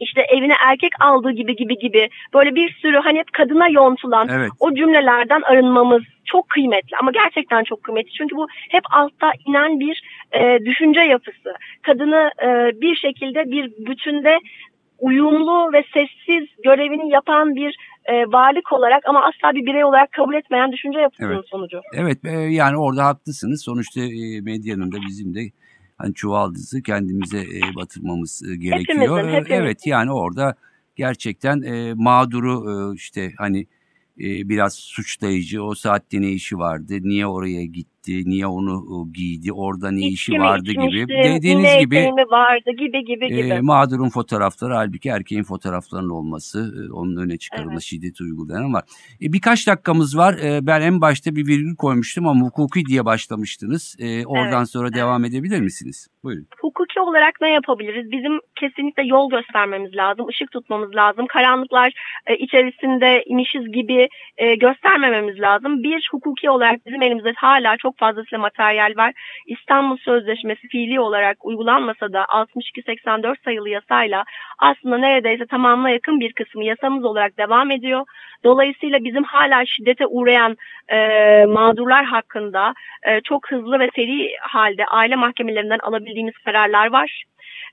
işte 0.00 0.20
evine 0.20 0.54
erkek 0.66 0.92
aldığı 1.00 1.30
gibi 1.30 1.56
gibi 1.56 1.78
gibi 1.78 2.08
böyle 2.34 2.54
bir 2.54 2.72
sürü 2.72 2.96
hani 2.96 3.18
hep 3.18 3.32
kadına 3.32 3.68
yontulan 3.68 4.28
Evet. 4.28 4.50
o 4.60 4.74
cümlelerden 4.74 5.42
arınmamız 5.42 6.02
çok 6.24 6.48
kıymetli 6.48 6.96
ama 6.96 7.10
gerçekten 7.10 7.64
çok 7.64 7.82
kıymetli 7.82 8.10
çünkü 8.10 8.36
bu 8.36 8.46
hep 8.70 8.84
altta 8.90 9.32
inen 9.46 9.80
bir 9.80 10.02
e, 10.32 10.64
düşünce 10.64 11.00
yapısı. 11.00 11.54
Kadını 11.82 12.30
e, 12.42 12.80
bir 12.80 12.96
şekilde 12.96 13.50
bir 13.50 13.86
bütünde 13.86 14.38
uyumlu 14.98 15.72
ve 15.72 15.84
sessiz 15.94 16.48
görevini 16.64 17.12
yapan 17.12 17.56
bir 17.56 17.76
e, 18.04 18.12
varlık 18.12 18.72
olarak 18.72 19.02
ama 19.08 19.20
asla 19.24 19.54
bir 19.54 19.66
birey 19.66 19.84
olarak 19.84 20.12
kabul 20.12 20.34
etmeyen 20.34 20.72
düşünce 20.72 20.98
yapısının 20.98 21.34
Evet. 21.34 21.44
sonucu. 21.50 21.80
Evet 21.94 22.18
e, 22.24 22.30
yani 22.30 22.76
orada 22.76 23.04
haklısınız. 23.04 23.62
Sonuçta 23.64 24.00
e, 24.00 24.40
medyanın 24.40 24.92
da 24.92 24.96
bizim 25.08 25.34
de 25.34 25.40
hani 25.96 26.14
çuvaldızı 26.14 26.82
kendimize 26.82 27.38
e, 27.40 27.74
batırmamız 27.76 28.42
e, 28.42 28.56
gerekiyor. 28.56 28.98
Hepimizin, 28.98 29.32
hepimizin. 29.32 29.62
Evet 29.62 29.86
yani 29.86 30.12
orada 30.12 30.54
gerçekten 30.96 31.62
e, 31.62 31.94
mağduru 31.94 32.92
e, 32.92 32.94
işte 32.94 33.32
hani 33.38 33.66
e, 34.20 34.48
biraz 34.48 34.74
suçlayıcı 34.74 35.62
o 35.62 35.74
saatte 35.74 36.20
ne 36.20 36.30
işi 36.30 36.58
vardı, 36.58 36.94
niye 37.02 37.26
oraya 37.26 37.64
gitti, 37.64 37.95
niye 38.12 38.46
onu 38.46 38.72
e, 38.72 38.96
giydi, 39.12 39.52
orada 39.52 39.90
ne 39.90 40.00
işi 40.00 40.32
mi 40.32 40.40
vardı 40.40 40.70
gibi. 40.70 41.08
Dediğiniz 41.08 41.78
gibi 41.78 41.96
vardı 42.30 42.70
gibi 42.78 43.04
gibi 43.04 43.28
gibi. 43.28 43.40
e, 43.40 43.60
mağdurun 43.60 44.08
fotoğrafları 44.08 44.74
halbuki 44.74 45.08
erkeğin 45.08 45.42
fotoğraflarının 45.42 46.10
olması, 46.10 46.58
e, 46.58 46.92
onun 46.92 47.16
öne 47.16 47.36
çıkarılması, 47.36 47.72
Evet. 47.72 47.82
şiddet 47.82 48.20
uygulayan 48.20 48.72
var. 48.72 48.84
E, 49.22 49.32
birkaç 49.32 49.66
dakikamız 49.66 50.18
var. 50.18 50.34
E, 50.34 50.66
ben 50.66 50.80
en 50.80 51.00
başta 51.00 51.36
bir 51.36 51.46
virgül 51.46 51.76
koymuştum 51.76 52.28
ama 52.28 52.46
hukuki 52.46 52.84
diye 52.84 53.04
başlamıştınız. 53.04 53.96
E, 53.98 54.26
oradan 54.26 54.58
Evet, 54.58 54.70
sonra 54.70 54.92
devam 54.94 55.24
edebilir 55.24 55.60
misiniz? 55.60 56.08
Buyurun. 56.24 56.46
Hukuki 56.60 57.00
olarak 57.00 57.40
ne 57.40 57.50
yapabiliriz? 57.52 58.10
Bizim 58.10 58.40
kesinlikle 58.60 59.02
yol 59.02 59.30
göstermemiz 59.30 59.96
lazım, 59.96 60.28
ışık 60.28 60.50
tutmamız 60.50 60.94
lazım. 60.94 61.26
Karanlıklar 61.26 61.92
e, 62.26 62.36
içerisinde 62.36 63.24
imişiz 63.26 63.72
gibi 63.72 64.08
e, 64.36 64.54
göstermememiz 64.54 65.40
lazım. 65.40 65.82
Bir, 65.82 66.08
hukuki 66.12 66.50
olarak 66.50 66.86
bizim 66.86 67.02
elimizde 67.02 67.32
hala 67.36 67.76
çok 67.76 67.95
fazlasıyla 67.98 68.38
materyal 68.38 68.92
var. 68.96 69.12
İstanbul 69.46 69.96
Sözleşmesi 69.96 70.68
fiili 70.68 71.00
olarak 71.00 71.44
uygulanmasa 71.44 72.12
da 72.12 72.22
62-84 72.22 73.36
sayılı 73.44 73.68
yasayla 73.68 74.24
aslında 74.58 74.98
neredeyse 74.98 75.46
tamamına 75.46 75.90
yakın 75.90 76.20
bir 76.20 76.32
kısmı 76.32 76.64
yasamız 76.64 77.04
olarak 77.04 77.38
devam 77.38 77.70
ediyor. 77.70 78.06
Dolayısıyla 78.44 79.04
bizim 79.04 79.24
hala 79.24 79.66
şiddete 79.66 80.06
uğrayan 80.06 80.56
e, 80.88 80.98
mağdurlar 81.48 82.04
hakkında 82.04 82.74
e, 83.02 83.20
çok 83.20 83.50
hızlı 83.50 83.78
ve 83.80 83.90
seri 83.96 84.36
halde 84.40 84.86
aile 84.86 85.16
mahkemelerinden 85.16 85.78
alabildiğimiz 85.78 86.34
kararlar 86.44 86.92
var. 86.92 87.24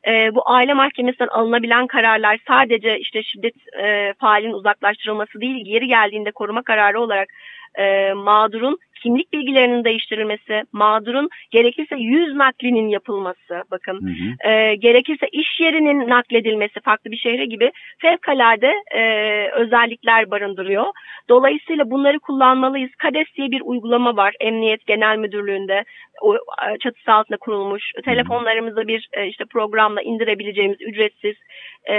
E, 0.07 0.35
bu 0.35 0.49
aile 0.49 0.73
mahkemesinden 0.73 1.27
alınabilen 1.27 1.87
kararlar 1.87 2.39
sadece 2.47 2.99
işte 2.99 3.23
şiddet 3.23 3.55
e, 3.83 4.13
faalinin 4.19 4.53
uzaklaştırılması 4.53 5.41
değil, 5.41 5.65
geri 5.65 5.87
geldiğinde 5.87 6.31
koruma 6.31 6.63
kararı 6.63 7.01
olarak 7.01 7.29
e, 7.75 8.13
mağdurun 8.13 8.77
kimlik 9.03 9.33
bilgilerinin 9.33 9.83
değiştirilmesi, 9.83 10.63
mağdurun 10.71 11.29
gerekirse 11.51 11.95
yüz 11.95 12.35
naklinin 12.35 12.87
yapılması, 12.87 13.63
bakın 13.71 13.93
Hı 13.93 14.47
hı. 14.47 14.51
e, 14.51 14.75
gerekirse 14.75 15.27
iş 15.27 15.59
yerinin 15.59 16.09
nakledilmesi 16.09 16.79
farklı 16.79 17.11
bir 17.11 17.17
şehre 17.17 17.45
gibi 17.45 17.71
fevkalade 17.97 18.73
e, 18.95 19.01
özellikler 19.51 20.31
barındırıyor. 20.31 20.85
Dolayısıyla 21.29 21.91
bunları 21.91 22.19
kullanmalıyız. 22.19 22.91
KADES 22.97 23.27
diye 23.37 23.51
bir 23.51 23.61
uygulama 23.61 24.17
var 24.17 24.33
Emniyet 24.39 24.85
Genel 24.85 25.17
Müdürlüğü'nde 25.17 25.83
o, 26.21 26.37
çatısı 26.79 27.11
altında 27.11 27.37
kurulmuş. 27.37 27.91
Telefonlarımızda 28.05 28.87
bir 28.87 29.09
e, 29.13 29.27
işte 29.27 29.45
programla 29.45 30.01
indirebileceğimiz 30.01 30.81
ücretsiz 30.81 31.35
e, 31.85 31.95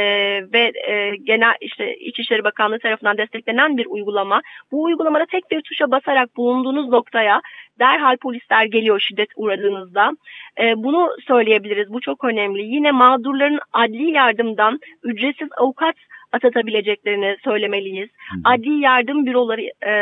ve 0.53 0.73
e, 0.89 1.17
genel 1.17 1.55
işte 1.61 1.97
İçişleri 1.97 2.45
Bakanlığı 2.45 2.79
tarafından 2.79 3.19
desteklenen 3.19 3.77
bir 3.77 3.87
uygulama. 3.87 4.43
Bu 4.73 4.83
uygulamada 4.83 5.27
tek 5.27 5.51
bir 5.51 5.61
tuşa 5.63 5.91
basarak 5.91 6.37
bulunduğunuz 6.37 6.93
noktaya 6.95 7.41
derhal 7.79 8.17
polisler 8.17 8.65
geliyor 8.65 9.01
şiddet 9.01 9.29
uğradığınızda. 9.37 10.13
E, 10.61 10.75
bunu 10.77 11.11
söyleyebiliriz. 11.27 11.93
Bu 11.93 12.01
çok 12.01 12.25
önemli. 12.25 12.63
Yine 12.63 12.91
mağdurların 12.91 13.61
adli 13.73 14.11
yardımdan 14.11 14.81
ücretsiz 15.03 15.49
avukat 15.57 15.97
atatabileceklerini 16.33 17.37
söylemeliyiz. 17.45 18.09
Adli 18.45 18.81
yardım 18.81 19.27
büroları 19.27 19.63
e, 19.87 19.93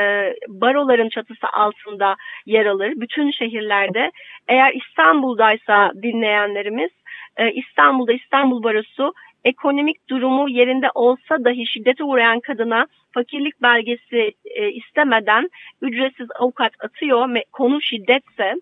baroların 0.49 1.09
çatısı 1.09 1.47
altında 1.53 2.17
yer 2.47 2.67
alır. 2.67 2.93
Bütün 2.97 3.31
şehirlerde 3.31 4.11
eğer 4.49 4.73
İstanbul'daysa 4.75 5.93
dinleyenlerimiz 6.03 6.91
e, 7.37 7.53
İstanbul'da 7.53 8.13
İstanbul 8.13 8.63
Barosu 8.63 9.13
ekonomik 9.45 10.09
durumu 10.09 10.49
yerinde 10.49 10.87
olsa 10.95 11.45
dahi 11.45 11.67
şiddete 11.67 12.05
uğrayan 12.05 12.41
kadına 12.41 12.87
fakirlik 13.13 13.63
belgesi 13.63 14.33
e, 14.45 14.71
istemeden 14.71 15.49
ücretsiz 15.83 16.29
avukat 16.39 16.73
atıyor. 16.85 17.29
Konu 17.53 17.83
şiddetse 17.83 18.55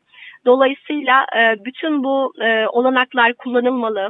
dolayısıyla 0.47 1.27
e, 1.37 1.65
bütün 1.65 2.05
bu 2.05 2.33
e, 2.41 2.67
olanaklar 2.67 3.35
kullanılmalı. 3.35 4.09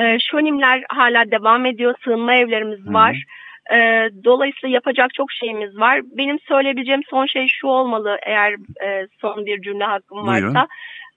E, 0.00 0.18
şönimler 0.18 0.84
hala 0.88 1.30
devam 1.30 1.66
ediyor. 1.66 1.94
Sığınma 2.04 2.34
evlerimiz 2.34 2.86
Hı. 2.86 2.92
var. 2.92 3.24
E, 3.72 4.08
dolayısıyla 4.24 4.74
yapacak 4.74 5.14
çok 5.14 5.32
şeyimiz 5.32 5.78
var. 5.78 6.00
Benim 6.16 6.38
söyleyebileceğim 6.38 7.02
son 7.10 7.26
şey 7.26 7.46
şu 7.48 7.66
olmalı 7.66 8.18
eğer 8.22 8.52
e, 8.84 9.06
son 9.20 9.46
bir 9.46 9.62
cümle 9.62 9.84
hakkım 9.84 10.26
Buyurun. 10.26 10.54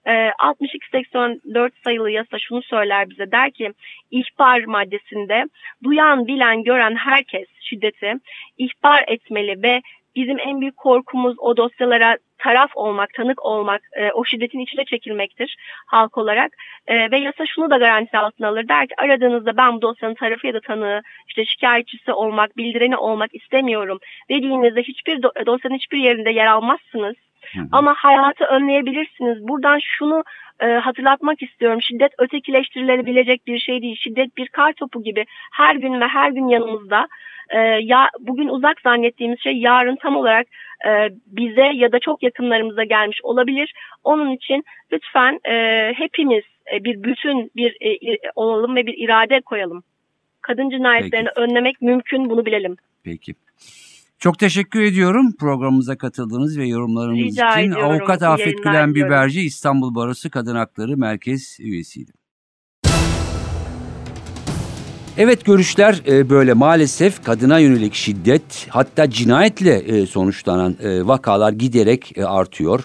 Varsa. 0.06 0.12
E, 0.12 0.32
6284 0.38 1.72
sayılı 1.84 2.10
yasa 2.10 2.38
şunu 2.38 2.62
söyler 2.62 3.10
bize 3.10 3.30
der 3.30 3.50
ki 3.50 3.72
ihbar 4.10 4.64
maddesinde 4.64 5.44
duyan, 5.84 6.26
bilen, 6.26 6.62
gören 6.62 6.96
herkes 6.96 7.48
şiddeti 7.60 8.14
ihbar 8.58 9.04
etmeli 9.06 9.62
ve 9.62 9.82
bizim 10.16 10.38
en 10.38 10.60
büyük 10.60 10.76
korkumuz 10.76 11.36
o 11.38 11.56
dosyalara 11.56 12.16
taraf 12.38 12.70
olmak, 12.74 13.14
tanık 13.14 13.44
olmak, 13.44 13.82
e, 13.92 14.12
o 14.12 14.24
şiddetin 14.24 14.58
içine 14.58 14.84
çekilmektir 14.84 15.56
halk 15.86 16.18
olarak. 16.18 16.52
E, 16.86 17.10
ve 17.10 17.18
yasa 17.18 17.46
şunu 17.46 17.70
da 17.70 17.76
garanti 17.76 18.18
altına 18.18 18.48
alır. 18.48 18.68
Der 18.68 18.86
ki 18.86 18.94
aradığınızda 18.98 19.56
ben 19.56 19.76
bu 19.76 19.82
dosyanın 19.82 20.14
tarafı 20.14 20.46
ya 20.46 20.54
da 20.54 20.60
tanığı, 20.60 21.02
işte 21.28 21.44
şikayetçisi 21.44 22.12
olmak, 22.12 22.56
bildireni 22.56 22.96
olmak 22.96 23.34
istemiyorum 23.34 23.98
dediğinizde 24.30 24.82
hiçbir 24.82 25.16
do- 25.16 25.46
dosyanın 25.46 25.76
hiçbir 25.76 25.98
yerinde 25.98 26.30
yer 26.30 26.46
almazsınız. 26.46 27.16
Hı 27.54 27.60
hı. 27.60 27.68
Ama 27.72 27.94
hayatı 27.96 28.44
önleyebilirsiniz. 28.44 29.48
Buradan 29.48 29.78
şunu 29.82 30.24
e, 30.60 30.66
hatırlatmak 30.66 31.42
istiyorum. 31.42 31.82
Şiddet 31.82 32.12
ötekileştirilebilecek 32.18 33.46
bir 33.46 33.58
şey 33.58 33.82
değil. 33.82 33.96
Şiddet 33.96 34.36
bir 34.36 34.48
kar 34.48 34.72
topu 34.72 35.02
gibi 35.02 35.24
her 35.52 35.76
gün 35.76 36.00
ve 36.00 36.06
her 36.06 36.30
gün 36.30 36.48
yanımızda. 36.48 37.08
E, 37.50 37.58
ya 37.60 38.10
bugün 38.20 38.48
uzak 38.48 38.80
zannettiğimiz 38.80 39.40
şey 39.40 39.52
yarın 39.52 39.96
tam 39.96 40.16
olarak 40.16 40.46
e, 40.86 40.90
bize 41.26 41.70
ya 41.74 41.92
da 41.92 41.98
çok 41.98 42.22
yakınlarımıza 42.22 42.84
gelmiş 42.84 43.20
olabilir. 43.22 43.72
Onun 44.04 44.32
için 44.32 44.64
lütfen 44.92 45.40
e, 45.48 45.92
hepimiz 45.96 46.44
e, 46.74 46.84
bir 46.84 47.02
bütün 47.02 47.50
bir 47.56 47.76
e, 47.80 48.18
olalım 48.34 48.76
ve 48.76 48.86
bir 48.86 48.94
irade 48.98 49.40
koyalım. 49.40 49.82
Kadın 50.40 50.70
cinayetlerini 50.70 51.28
önlemek 51.36 51.82
mümkün 51.82 52.30
bunu 52.30 52.46
bilelim. 52.46 52.76
Peki. 53.04 53.34
Çok 54.18 54.38
teşekkür 54.38 54.82
ediyorum 54.82 55.36
programımıza 55.40 55.98
katıldığınız 55.98 56.58
ve 56.58 56.66
yorumlarınız 56.66 57.18
Rica 57.18 57.50
için. 57.50 57.70
ediyorum. 57.70 57.90
Avukat 57.90 58.22
Afet 58.22 58.62
Gülen. 58.62 58.94
Biberci 58.94 59.40
İstanbul 59.40 59.94
Barosu 59.94 60.30
Kadın 60.30 60.56
Hakları 60.56 60.96
Merkez 60.96 61.58
üyesiydi. 61.60 62.12
Evet 65.18 65.44
görüşler 65.44 66.02
e, 66.06 66.30
böyle 66.30 66.52
maalesef 66.52 67.24
kadına 67.24 67.58
yönelik 67.58 67.94
şiddet 67.94 68.66
hatta 68.68 69.10
cinayetle 69.10 69.74
e, 69.74 70.06
sonuçlanan 70.06 70.76
e, 70.82 71.06
vakalar 71.06 71.52
giderek 71.52 72.12
artıyor. 72.24 72.84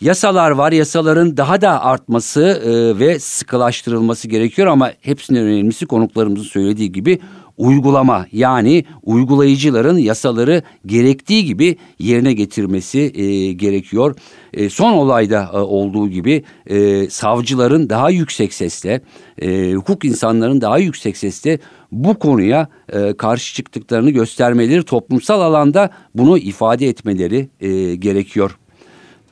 Yasalar 0.00 0.50
var 0.50 0.72
yasaların 0.72 1.36
daha 1.36 1.60
da 1.60 1.84
artması 1.84 2.62
ve 2.98 3.18
sıkılaştırılması 3.18 4.28
gerekiyor 4.28 4.68
ama 4.68 4.92
hepsinden 5.00 5.42
önemlisi 5.42 5.86
konuklarımızın 5.86 6.44
söylediği 6.44 6.92
gibi 6.92 7.20
uygulama 7.56 8.26
yani 8.32 8.84
uygulayıcıların 9.02 9.98
yasaları 9.98 10.62
gerektiği 10.86 11.44
gibi 11.44 11.76
yerine 11.98 12.32
getirmesi 12.32 12.98
e, 12.98 13.52
gerekiyor. 13.52 14.16
E, 14.52 14.70
son 14.70 14.92
olayda 14.92 15.50
e, 15.54 15.56
olduğu 15.56 16.08
gibi 16.08 16.44
e, 16.66 17.10
savcıların 17.10 17.90
daha 17.90 18.10
yüksek 18.10 18.54
sesle, 18.54 19.00
e, 19.42 19.72
hukuk 19.72 20.04
insanların 20.04 20.60
daha 20.60 20.78
yüksek 20.78 21.16
sesle 21.16 21.58
bu 21.92 22.18
konuya 22.18 22.68
e, 22.92 23.16
karşı 23.16 23.54
çıktıklarını 23.54 24.10
göstermeleri, 24.10 24.82
toplumsal 24.82 25.40
alanda 25.40 25.90
bunu 26.14 26.38
ifade 26.38 26.88
etmeleri 26.88 27.48
e, 27.60 27.94
gerekiyor. 27.94 28.58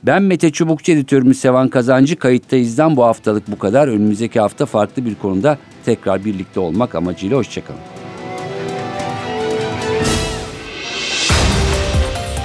Ben 0.03 0.23
Mete 0.23 0.51
Çubukçu 0.51 0.91
editörümüz 0.91 1.39
Sevan 1.39 1.67
Kazancı 1.67 2.15
kayıttayızdan 2.15 2.95
bu 2.95 3.03
haftalık 3.03 3.51
bu 3.51 3.59
kadar. 3.59 3.87
Önümüzdeki 3.87 4.39
hafta 4.39 4.65
farklı 4.65 5.05
bir 5.05 5.15
konuda 5.15 5.57
tekrar 5.85 6.25
birlikte 6.25 6.59
olmak 6.59 6.95
amacıyla 6.95 7.37
hoşçakalın. 7.37 8.02